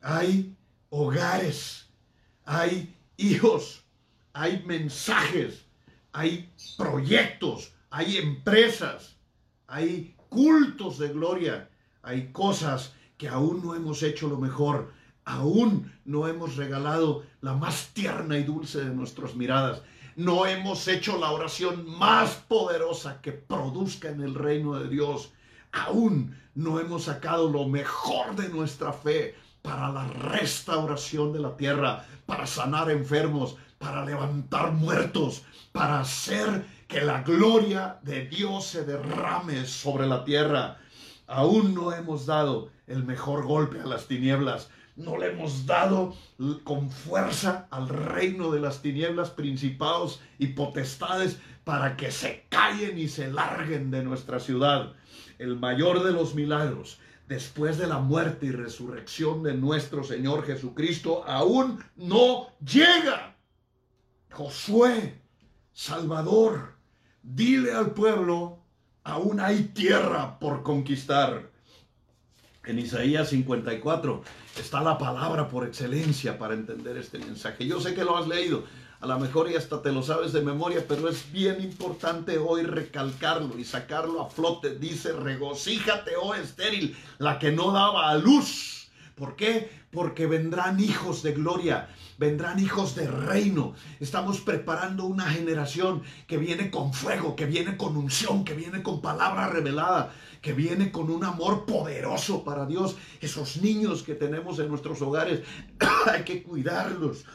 Hay 0.02 0.56
hogares, 0.89 1.89
hay 2.46 2.96
hijos, 3.17 3.84
hay 4.34 4.63
mensajes, 4.65 5.65
hay 6.13 6.50
proyectos, 6.78 7.74
hay 7.89 8.17
empresas, 8.17 9.16
hay 9.67 10.15
cultos 10.30 10.97
de 10.97 11.10
gloria, 11.10 11.69
hay 12.01 12.32
cosas 12.32 12.93
que 13.17 13.27
aún 13.27 13.62
no 13.63 13.75
hemos 13.75 14.01
hecho 14.03 14.27
lo 14.27 14.38
mejor, 14.38 14.93
aún 15.25 15.91
no 16.06 16.27
hemos 16.27 16.56
regalado 16.56 17.23
la 17.41 17.53
más 17.53 17.89
tierna 17.93 18.38
y 18.38 18.43
dulce 18.43 18.80
de 18.80 18.95
nuestras 18.95 19.36
miradas, 19.36 19.82
no 20.15 20.45
hemos 20.45 20.88
hecho 20.88 21.17
la 21.17 21.32
oración 21.32 21.88
más 21.97 22.36
poderosa 22.47 23.21
que 23.21 23.34
produzca 23.34 24.10
en 24.10 24.21
el 24.21 24.36
reino 24.36 24.80
de 24.80 24.88
Dios, 24.88 25.32
aún 25.71 26.36
no 26.56 26.80
hemos 26.80 27.03
sacado 27.03 27.49
lo 27.49 27.67
mejor 27.67 28.36
de 28.36 28.49
nuestra 28.49 28.93
fe 28.93 29.36
para 29.62 29.89
la 29.91 30.08
restauración 30.08 31.34
de 31.34 31.39
la 31.39 31.58
tierra, 31.58 32.06
para 32.25 32.47
sanar 32.47 32.89
enfermos, 32.89 33.58
para 33.77 34.05
levantar 34.05 34.71
muertos, 34.71 35.43
para 35.71 35.99
hacer 35.99 36.65
que 36.87 37.01
la 37.01 37.21
gloria 37.21 37.99
de 38.03 38.25
Dios 38.27 38.65
se 38.65 38.85
derrame 38.85 39.65
sobre 39.65 40.07
la 40.07 40.23
tierra. 40.23 40.79
Aún 41.27 41.73
no 41.73 41.91
hemos 41.91 42.25
dado 42.25 42.71
el 42.87 43.03
mejor 43.03 43.45
golpe 43.45 43.79
a 43.81 43.85
las 43.85 44.07
tinieblas. 44.07 44.69
no 44.95 45.15
le 45.15 45.27
hemos 45.27 45.67
dado 45.67 46.15
con 46.63 46.89
fuerza 46.89 47.67
al 47.69 47.87
reino 47.87 48.49
de 48.51 48.59
las 48.59 48.81
tinieblas, 48.81 49.29
principados 49.29 50.21
y 50.39 50.47
potestades 50.47 51.37
para 51.63 51.95
que 51.95 52.11
se 52.11 52.45
callen 52.49 52.97
y 52.97 53.07
se 53.07 53.29
larguen 53.29 53.91
de 53.91 54.01
nuestra 54.01 54.39
ciudad. 54.39 54.93
El 55.37 55.59
mayor 55.59 56.03
de 56.03 56.13
los 56.13 56.33
milagros, 56.33 56.97
después 57.27 57.77
de 57.77 57.85
la 57.85 57.99
muerte 57.99 58.47
y 58.47 58.51
resurrección 58.51 59.43
de 59.43 59.53
nuestro 59.53 60.03
Señor 60.03 60.45
Jesucristo, 60.45 61.23
aún 61.27 61.83
no 61.95 62.47
llega. 62.65 63.37
Josué, 64.38 65.19
Salvador, 65.73 66.76
dile 67.23 67.73
al 67.73 67.95
pueblo, 67.95 68.60
aún 69.04 69.39
hay 69.39 69.63
tierra 69.73 70.38
por 70.38 70.62
conquistar. 70.62 71.50
En 72.63 72.78
Isaías 72.78 73.30
54 73.30 74.21
está 74.60 74.84
la 74.84 75.00
palabra 75.00 75.47
por 75.47 75.65
excelencia 75.65 76.38
para 76.38 76.54
entender 76.54 76.97
este 76.97 77.17
mensaje. 77.17 77.65
Yo 77.65 77.80
sé 77.80 77.95
que 77.95 78.04
lo 78.04 78.15
has 78.15 78.28
leído, 78.28 78.63
a 79.00 79.08
lo 79.08 79.17
mejor 79.17 79.50
y 79.50 79.56
hasta 79.56 79.82
te 79.82 79.91
lo 79.91 80.04
sabes 80.04 80.34
de 80.34 80.41
memoria, 80.41 80.86
pero 80.88 81.10
es 81.10 81.32
bien 81.32 81.60
importante 81.60 82.38
hoy 82.38 82.62
recalcarlo 82.62 83.58
y 83.58 83.65
sacarlo 83.65 84.21
a 84.21 84.30
flote. 84.30 84.78
Dice, 84.78 85.13
regocíjate, 85.13 86.12
oh 86.15 86.36
estéril, 86.36 86.95
la 87.17 87.39
que 87.39 87.52
no 87.52 87.71
daba 87.71 88.12
a 88.12 88.17
luz. 88.19 88.76
¿Por 89.17 89.36
qué? 89.36 89.69
Porque 89.91 90.27
vendrán 90.27 90.80
hijos 90.80 91.23
de 91.23 91.34
gloria 91.34 91.89
vendrán 92.17 92.60
hijos 92.60 92.95
de 92.95 93.08
reino. 93.08 93.73
Estamos 93.99 94.41
preparando 94.41 95.06
una 95.06 95.30
generación 95.30 96.01
que 96.27 96.38
viene 96.38 96.69
con 96.71 96.93
fuego, 96.93 97.36
que 97.36 97.45
viene 97.45 97.77
con 97.77 97.95
unción, 97.95 98.43
que 98.43 98.53
viene 98.53 98.84
con 98.84 99.01
palabra 99.01 99.49
revelada, 99.49 100.13
que 100.41 100.53
viene 100.53 100.91
con 100.91 101.10
un 101.12 101.23
amor 101.23 101.65
poderoso 101.65 102.43
para 102.43 102.65
Dios. 102.65 102.97
Esos 103.21 103.62
niños 103.62 104.03
que 104.03 104.15
tenemos 104.15 104.60
en 104.60 104.69
nuestros 104.69 105.01
hogares, 105.01 105.41
hay 106.12 106.23
que 106.23 106.43
cuidarlos, 106.43 107.25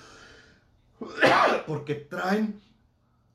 porque 1.66 1.94
traen 1.94 2.60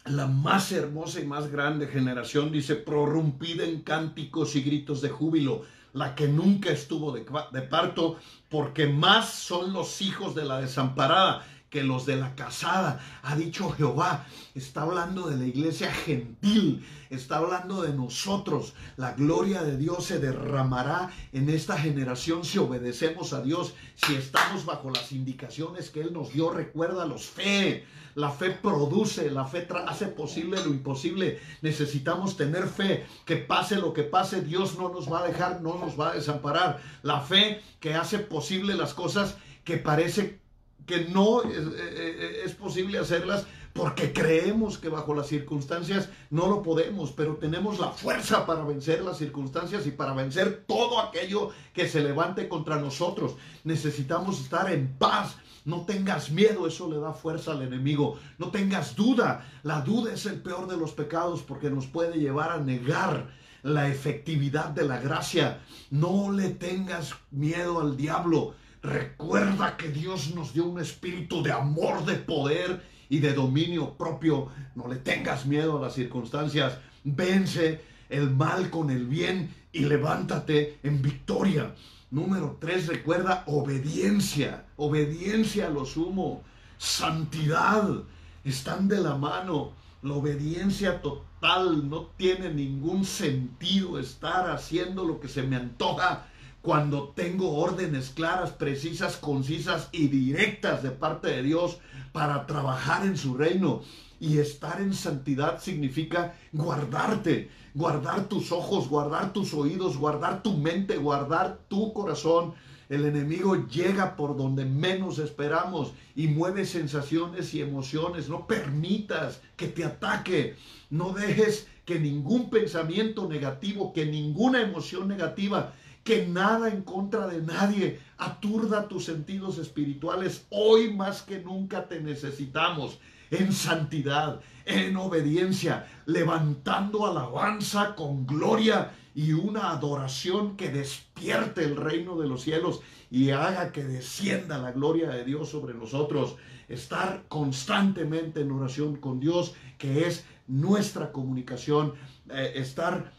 la 0.05 0.27
más 0.27 0.71
hermosa 0.71 1.19
y 1.19 1.25
más 1.25 1.51
grande 1.51 1.87
generación, 1.87 2.51
dice, 2.51 2.75
prorrumpida 2.75 3.65
en 3.65 3.81
cánticos 3.81 4.55
y 4.55 4.61
gritos 4.61 5.01
de 5.01 5.09
júbilo 5.09 5.63
la 5.97 6.15
que 6.15 6.27
nunca 6.27 6.69
estuvo 6.69 7.11
de, 7.11 7.23
parto, 7.63 8.17
porque 8.49 8.87
más 8.87 9.29
son 9.29 9.73
los 9.73 10.01
hijos 10.01 10.35
de 10.35 10.45
la 10.45 10.61
desamparada 10.61 11.45
que 11.69 11.83
los 11.83 12.05
de 12.05 12.15
la 12.15 12.35
casada, 12.35 12.99
ha 13.23 13.35
dicho 13.35 13.69
Jehová. 13.71 14.25
Está 14.55 14.83
hablando 14.83 15.29
de 15.29 15.37
la 15.37 15.45
iglesia 15.45 15.91
gentil, 15.91 16.85
está 17.09 17.37
hablando 17.37 17.81
de 17.81 17.93
nosotros. 17.93 18.73
La 18.95 19.13
gloria 19.13 19.63
de 19.63 19.77
Dios 19.77 20.05
se 20.05 20.19
derramará 20.19 21.11
en 21.33 21.49
esta 21.49 21.77
generación 21.77 22.45
si 22.45 22.57
obedecemos 22.57 23.33
a 23.33 23.41
Dios, 23.41 23.73
si 23.95 24.15
estamos 24.15 24.65
bajo 24.65 24.89
las 24.89 25.11
indicaciones 25.11 25.89
que 25.89 26.01
Él 26.01 26.13
nos 26.13 26.33
dio. 26.33 26.51
Recuerda 26.51 27.05
los 27.05 27.25
fe. 27.25 27.85
La 28.15 28.31
fe 28.31 28.49
produce, 28.49 29.29
la 29.29 29.45
fe 29.45 29.67
hace 29.85 30.07
posible 30.07 30.63
lo 30.63 30.71
imposible. 30.71 31.39
Necesitamos 31.61 32.35
tener 32.35 32.67
fe. 32.67 33.05
Que 33.25 33.35
pase 33.35 33.75
lo 33.75 33.93
que 33.93 34.01
pase, 34.01 34.41
Dios 34.41 34.75
no 34.75 34.89
nos 34.89 35.11
va 35.11 35.19
a 35.19 35.27
dejar, 35.27 35.61
no 35.61 35.77
nos 35.77 35.99
va 35.99 36.09
a 36.09 36.13
desamparar. 36.15 36.81
La 37.03 37.21
fe 37.21 37.61
que 37.79 37.93
hace 37.93 38.17
posible 38.17 38.73
las 38.73 38.95
cosas 38.95 39.37
que 39.63 39.77
parece 39.77 40.39
que 40.85 41.05
no 41.05 41.43
es, 41.43 41.57
eh, 41.57 41.71
eh, 41.77 42.41
es, 42.45 42.53
posible 42.53 42.97
hacerlas 42.97 43.45
porque 43.73 44.11
creemos 44.11 44.77
que 44.77 44.89
bajo 44.89 45.13
las 45.13 45.27
circunstancias 45.27 46.09
no 46.29 46.47
lo 46.47 46.63
podemos, 46.63 47.11
pero 47.11 47.35
tenemos 47.35 47.79
la 47.79 47.89
fuerza 47.89 48.45
para 48.45 48.63
vencer 48.63 49.03
las 49.03 49.17
circunstancias 49.17 49.85
y 49.85 49.91
para 49.91 50.13
vencer 50.13 50.63
todo 50.67 50.99
aquello 50.99 51.51
que 51.73 51.87
se 51.87 52.01
levante 52.01 52.47
contra 52.47 52.77
nosotros. 52.77 53.35
Necesitamos 53.63 54.41
estar 54.41 54.71
en 54.71 54.95
paz. 54.97 55.35
No 55.65 55.85
tengas 55.85 56.31
miedo, 56.31 56.65
eso 56.65 56.89
le 56.89 56.97
da 56.97 57.13
fuerza 57.13 57.51
al 57.51 57.61
enemigo. 57.61 58.17
No 58.37 58.49
tengas 58.49 58.95
duda. 58.95 59.45
La 59.63 59.81
duda 59.81 60.13
es 60.13 60.25
el 60.25 60.41
peor 60.41 60.67
de 60.67 60.77
los 60.77 60.93
pecados 60.93 61.43
porque 61.43 61.69
nos 61.69 61.85
puede 61.85 62.17
llevar 62.17 62.51
a 62.51 62.57
negar 62.57 63.29
la 63.63 63.89
efectividad 63.89 64.69
de 64.69 64.85
la 64.85 64.99
gracia. 64.99 65.59
No 65.91 66.31
le 66.31 66.49
tengas 66.51 67.13
miedo 67.31 67.81
al 67.81 67.97
diablo. 67.97 68.55
Recuerda 68.87 69.75
que 69.75 69.89
Dios 69.89 70.33
nos 70.33 70.53
dio 70.53 70.63
un 70.63 70.79
espíritu 70.79 71.43
de 71.43 71.51
amor, 71.51 72.05
de 72.05 72.15
poder 72.15 72.81
y 73.09 73.19
de 73.19 73.33
dominio 73.33 73.97
propio. 73.97 74.47
No 74.75 74.87
le 74.87 74.95
tengas 74.95 75.45
miedo 75.45 75.77
a 75.77 75.81
las 75.81 75.93
circunstancias. 75.93 76.77
Vence 77.03 77.81
el 78.09 78.29
mal 78.29 78.69
con 78.69 78.89
el 78.89 79.05
bien 79.05 79.53
y 79.73 79.79
levántate 79.81 80.79
en 80.83 81.01
victoria. 81.01 81.75
Número 82.11 82.55
tres, 82.61 82.87
recuerda 82.87 83.43
obediencia. 83.47 84.63
Obediencia 84.77 85.67
a 85.67 85.69
lo 85.69 85.83
sumo. 85.83 86.43
Santidad. 86.77 88.03
Están 88.45 88.87
de 88.87 89.01
la 89.01 89.15
mano. 89.15 89.73
La 90.01 90.13
obediencia 90.13 91.01
total. 91.01 91.89
No 91.89 92.11
tiene 92.15 92.53
ningún 92.53 93.03
sentido 93.03 93.99
estar 93.99 94.49
haciendo 94.49 95.03
lo 95.03 95.19
que 95.19 95.27
se 95.27 95.43
me 95.43 95.57
antoja 95.57 96.25
cuando 96.67 97.13
tengo 97.15 97.55
órdenes 97.59 98.09
claras, 98.09 98.51
precisas, 98.51 99.15
concisas 99.15 99.87
y 99.93 100.09
directas 100.09 100.83
de 100.83 100.91
parte 100.91 101.29
de 101.29 101.41
Dios 101.41 101.77
para 102.11 102.45
trabajar 102.45 103.05
en 103.05 103.15
su 103.15 103.37
reino. 103.37 103.83
Y 104.19 104.39
estar 104.39 104.81
en 104.81 104.93
santidad 104.93 105.61
significa 105.61 106.35
guardarte, 106.51 107.49
guardar 107.73 108.27
tus 108.27 108.51
ojos, 108.51 108.89
guardar 108.89 109.31
tus 109.31 109.53
oídos, 109.53 109.95
guardar 109.95 110.43
tu 110.43 110.57
mente, 110.57 110.97
guardar 110.97 111.57
tu 111.69 111.93
corazón. 111.93 112.53
El 112.89 113.05
enemigo 113.05 113.65
llega 113.69 114.17
por 114.17 114.35
donde 114.35 114.65
menos 114.65 115.19
esperamos 115.19 115.93
y 116.17 116.27
mueve 116.27 116.65
sensaciones 116.65 117.53
y 117.53 117.61
emociones. 117.61 118.27
No 118.27 118.45
permitas 118.45 119.39
que 119.55 119.69
te 119.69 119.85
ataque. 119.85 120.57
No 120.89 121.13
dejes 121.13 121.65
que 121.85 121.97
ningún 121.97 122.49
pensamiento 122.49 123.29
negativo, 123.29 123.93
que 123.93 124.05
ninguna 124.05 124.61
emoción 124.61 125.07
negativa 125.07 125.71
que 126.07 126.25
nada 126.25 126.69
en 126.69 126.83
contra 126.83 127.27
de 127.27 127.41
nadie 127.41 127.99
aturda 128.17 128.87
tus 128.87 129.03
sentidos 129.03 129.57
espirituales. 129.57 130.45
Hoy 130.51 130.93
más 130.93 131.21
que 131.21 131.39
nunca 131.39 131.89
te 131.89 131.99
necesitamos 131.99 132.97
en 133.29 133.51
santidad, 133.51 134.39
en 134.63 134.95
obediencia, 134.95 135.85
levantando 136.05 137.05
alabanza 137.05 137.93
con 137.93 138.25
gloria 138.25 138.93
y 139.15 139.33
una 139.33 139.71
adoración 139.71 140.55
que 140.55 140.69
despierte 140.69 141.65
el 141.65 141.75
reino 141.75 142.17
de 142.17 142.29
los 142.29 142.41
cielos 142.41 142.79
y 143.11 143.31
haga 143.31 143.73
que 143.73 143.83
descienda 143.83 144.59
la 144.59 144.71
gloria 144.71 145.09
de 145.09 145.25
Dios 145.25 145.49
sobre 145.49 145.73
nosotros. 145.73 146.37
Estar 146.69 147.25
constantemente 147.27 148.39
en 148.39 148.51
oración 148.53 148.95
con 148.95 149.19
Dios, 149.19 149.55
que 149.77 150.07
es 150.07 150.23
nuestra 150.47 151.11
comunicación, 151.11 151.95
eh, 152.29 152.53
estar 152.55 153.11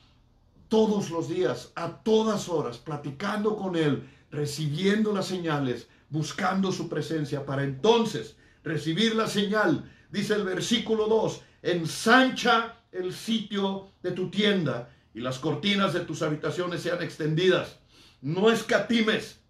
todos 0.69 1.11
los 1.11 1.29
días, 1.29 1.73
a 1.75 2.03
todas 2.03 2.49
horas, 2.49 2.79
platicando 2.79 3.57
con 3.57 3.77
Él, 3.77 4.09
recibiendo 4.31 5.13
las 5.13 5.27
señales, 5.27 5.89
buscando 6.11 6.73
su 6.73 6.89
presencia, 6.89 7.45
para 7.45 7.65
entonces 7.65 8.37
recibir 8.63 9.15
la 9.15 9.27
señal, 9.27 9.91
dice 10.11 10.35
el 10.35 10.45
versículo 10.45 11.07
2, 11.07 11.43
ensancha 11.63 12.77
el 12.93 13.13
sitio 13.13 13.93
de 14.03 14.13
tu 14.13 14.31
tienda 14.31 14.91
y 15.15 15.21
las 15.21 15.39
cortinas 15.39 15.93
de 15.93 16.01
tus 16.01 16.23
habitaciones 16.23 16.83
sean 16.83 17.03
extendidas. 17.03 17.79
No 18.21 18.51
escatimes, 18.51 19.41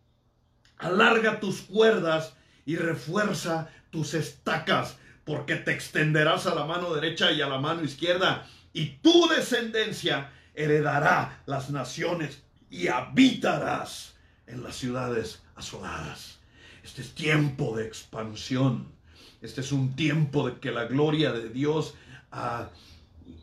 alarga 0.76 1.40
tus 1.40 1.62
cuerdas 1.62 2.34
y 2.64 2.76
refuerza 2.76 3.68
tus 3.90 4.14
estacas, 4.14 4.98
porque 5.24 5.56
te 5.56 5.72
extenderás 5.72 6.46
a 6.46 6.54
la 6.54 6.64
mano 6.64 6.94
derecha 6.94 7.32
y 7.32 7.42
a 7.42 7.48
la 7.48 7.58
mano 7.58 7.82
izquierda, 7.82 8.46
y 8.72 8.98
tu 8.98 9.28
descendencia 9.28 10.30
heredará 10.58 11.42
las 11.46 11.70
naciones 11.70 12.42
y 12.68 12.88
habitarás 12.88 14.14
en 14.46 14.62
las 14.62 14.76
ciudades 14.76 15.42
asoladas. 15.54 16.38
Este 16.82 17.02
es 17.02 17.14
tiempo 17.14 17.76
de 17.76 17.86
expansión. 17.86 18.88
Este 19.40 19.60
es 19.60 19.72
un 19.72 19.94
tiempo 19.94 20.48
de 20.48 20.58
que 20.58 20.72
la 20.72 20.84
gloria 20.84 21.32
de 21.32 21.48
Dios 21.48 21.94
ah, 22.32 22.68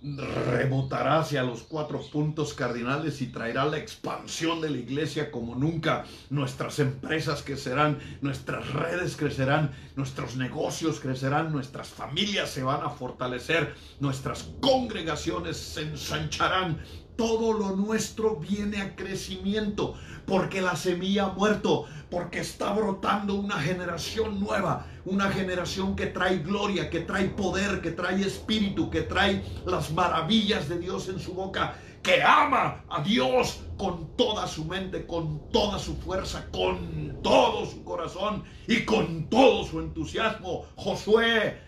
rebotará 0.04 1.20
hacia 1.20 1.44
los 1.44 1.64
cuatro 1.64 2.02
puntos 2.12 2.54
cardinales 2.54 3.22
y 3.22 3.28
traerá 3.28 3.66
la 3.66 3.78
expansión 3.78 4.62
de 4.62 4.70
la 4.70 4.78
iglesia 4.78 5.32
como 5.32 5.56
nunca. 5.56 6.06
Nuestras 6.30 6.80
empresas 6.80 7.42
crecerán, 7.44 8.00
nuestras 8.22 8.72
redes 8.74 9.16
crecerán, 9.16 9.72
nuestros 9.96 10.36
negocios 10.36 11.00
crecerán, 11.00 11.52
nuestras 11.52 11.88
familias 11.88 12.52
se 12.52 12.64
van 12.64 12.84
a 12.84 12.90
fortalecer, 12.90 13.74
nuestras 14.00 14.44
congregaciones 14.60 15.58
se 15.58 15.82
ensancharán, 15.82 16.80
todo 17.16 17.54
lo 17.54 17.76
nuestro 17.76 18.36
viene 18.38 18.82
a 18.82 18.96
crecimiento, 18.96 19.96
porque 20.26 20.62
la 20.62 20.76
semilla 20.76 21.26
ha 21.26 21.30
muerto, 21.34 21.86
porque 22.10 22.40
está 22.40 22.74
brotando 22.74 23.36
una 23.36 23.60
generación 23.60 24.40
nueva, 24.40 24.88
una 25.06 25.30
generación 25.30 25.96
que 25.96 26.08
trae 26.08 26.40
gloria, 26.40 26.90
que 26.90 27.02
trae 27.02 27.26
poder, 27.26 27.82
que 27.82 27.92
trae 27.92 28.22
espíritu, 28.22 28.90
que 28.90 29.02
trae 29.02 29.44
las 29.66 29.92
maravillas 29.92 30.68
de 30.68 30.80
Dios 30.80 31.10
en 31.10 31.20
su 31.20 31.34
boca, 31.34 31.76
que 32.02 32.22
ama 32.22 32.84
a 32.90 33.02
Dios 33.02 33.62
con 33.78 34.16
toda 34.16 34.48
su 34.48 34.66
mente, 34.66 35.08
con 35.08 35.50
toda 35.50 35.80
su 35.80 35.96
fuerza, 35.96 36.46
con 36.52 37.20
todo 37.24 37.66
su 37.66 37.84
corazón 37.84 38.44
y 38.68 38.86
con 38.86 39.28
todo 39.30 39.64
su 39.64 39.80
entusiasmo. 39.80 40.66
Josué, 40.76 41.60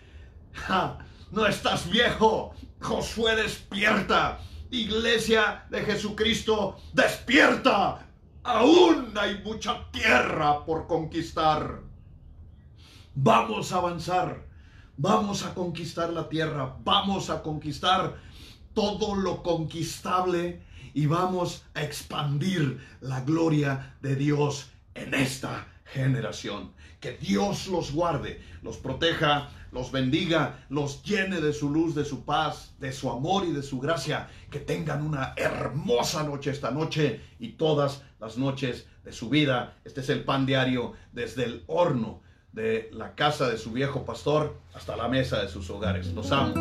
no 1.32 1.46
estás 1.46 1.90
viejo. 1.90 2.54
Josué 2.80 3.34
despierta. 3.34 4.38
Iglesia 4.70 5.64
de 5.70 5.82
Jesucristo, 5.82 6.76
despierta. 6.92 8.06
Aún 8.42 9.12
hay 9.16 9.40
mucha 9.42 9.90
tierra 9.90 10.64
por 10.64 10.86
conquistar. 10.86 11.80
Vamos 13.14 13.72
a 13.72 13.76
avanzar. 13.76 14.46
Vamos 14.96 15.44
a 15.44 15.54
conquistar 15.54 16.10
la 16.10 16.28
tierra. 16.28 16.76
Vamos 16.84 17.30
a 17.30 17.42
conquistar 17.42 18.16
todo 18.74 19.14
lo 19.14 19.42
conquistable 19.42 20.62
y 20.94 21.06
vamos 21.06 21.64
a 21.74 21.82
expandir 21.82 22.80
la 23.00 23.22
gloria 23.22 23.96
de 24.02 24.16
Dios 24.16 24.70
en 24.94 25.14
esta 25.14 25.66
generación. 25.84 26.72
Que 27.00 27.12
Dios 27.12 27.68
los 27.68 27.92
guarde, 27.92 28.40
los 28.62 28.76
proteja, 28.76 29.50
los 29.72 29.92
bendiga, 29.92 30.64
los 30.68 31.02
llene 31.02 31.40
de 31.40 31.52
su 31.52 31.70
luz, 31.70 31.94
de 31.94 32.04
su 32.04 32.24
paz, 32.24 32.74
de 32.78 32.92
su 32.92 33.10
amor 33.10 33.44
y 33.46 33.52
de 33.52 33.62
su 33.62 33.78
gracia. 33.78 34.28
Que 34.50 34.58
tengan 34.58 35.02
una 35.02 35.34
hermosa 35.36 36.24
noche 36.24 36.50
esta 36.50 36.70
noche 36.70 37.20
y 37.38 37.50
todas 37.50 38.02
las 38.20 38.36
noches 38.36 38.86
de 39.04 39.12
su 39.12 39.28
vida. 39.28 39.76
Este 39.84 40.00
es 40.00 40.08
el 40.08 40.24
pan 40.24 40.46
diario 40.46 40.94
desde 41.12 41.44
el 41.44 41.64
horno 41.66 42.22
de 42.52 42.90
la 42.92 43.14
casa 43.14 43.48
de 43.48 43.58
su 43.58 43.72
viejo 43.72 44.04
pastor 44.04 44.58
hasta 44.74 44.96
la 44.96 45.08
mesa 45.08 45.40
de 45.42 45.48
sus 45.48 45.70
hogares. 45.70 46.08
Los 46.08 46.32
amo. 46.32 46.54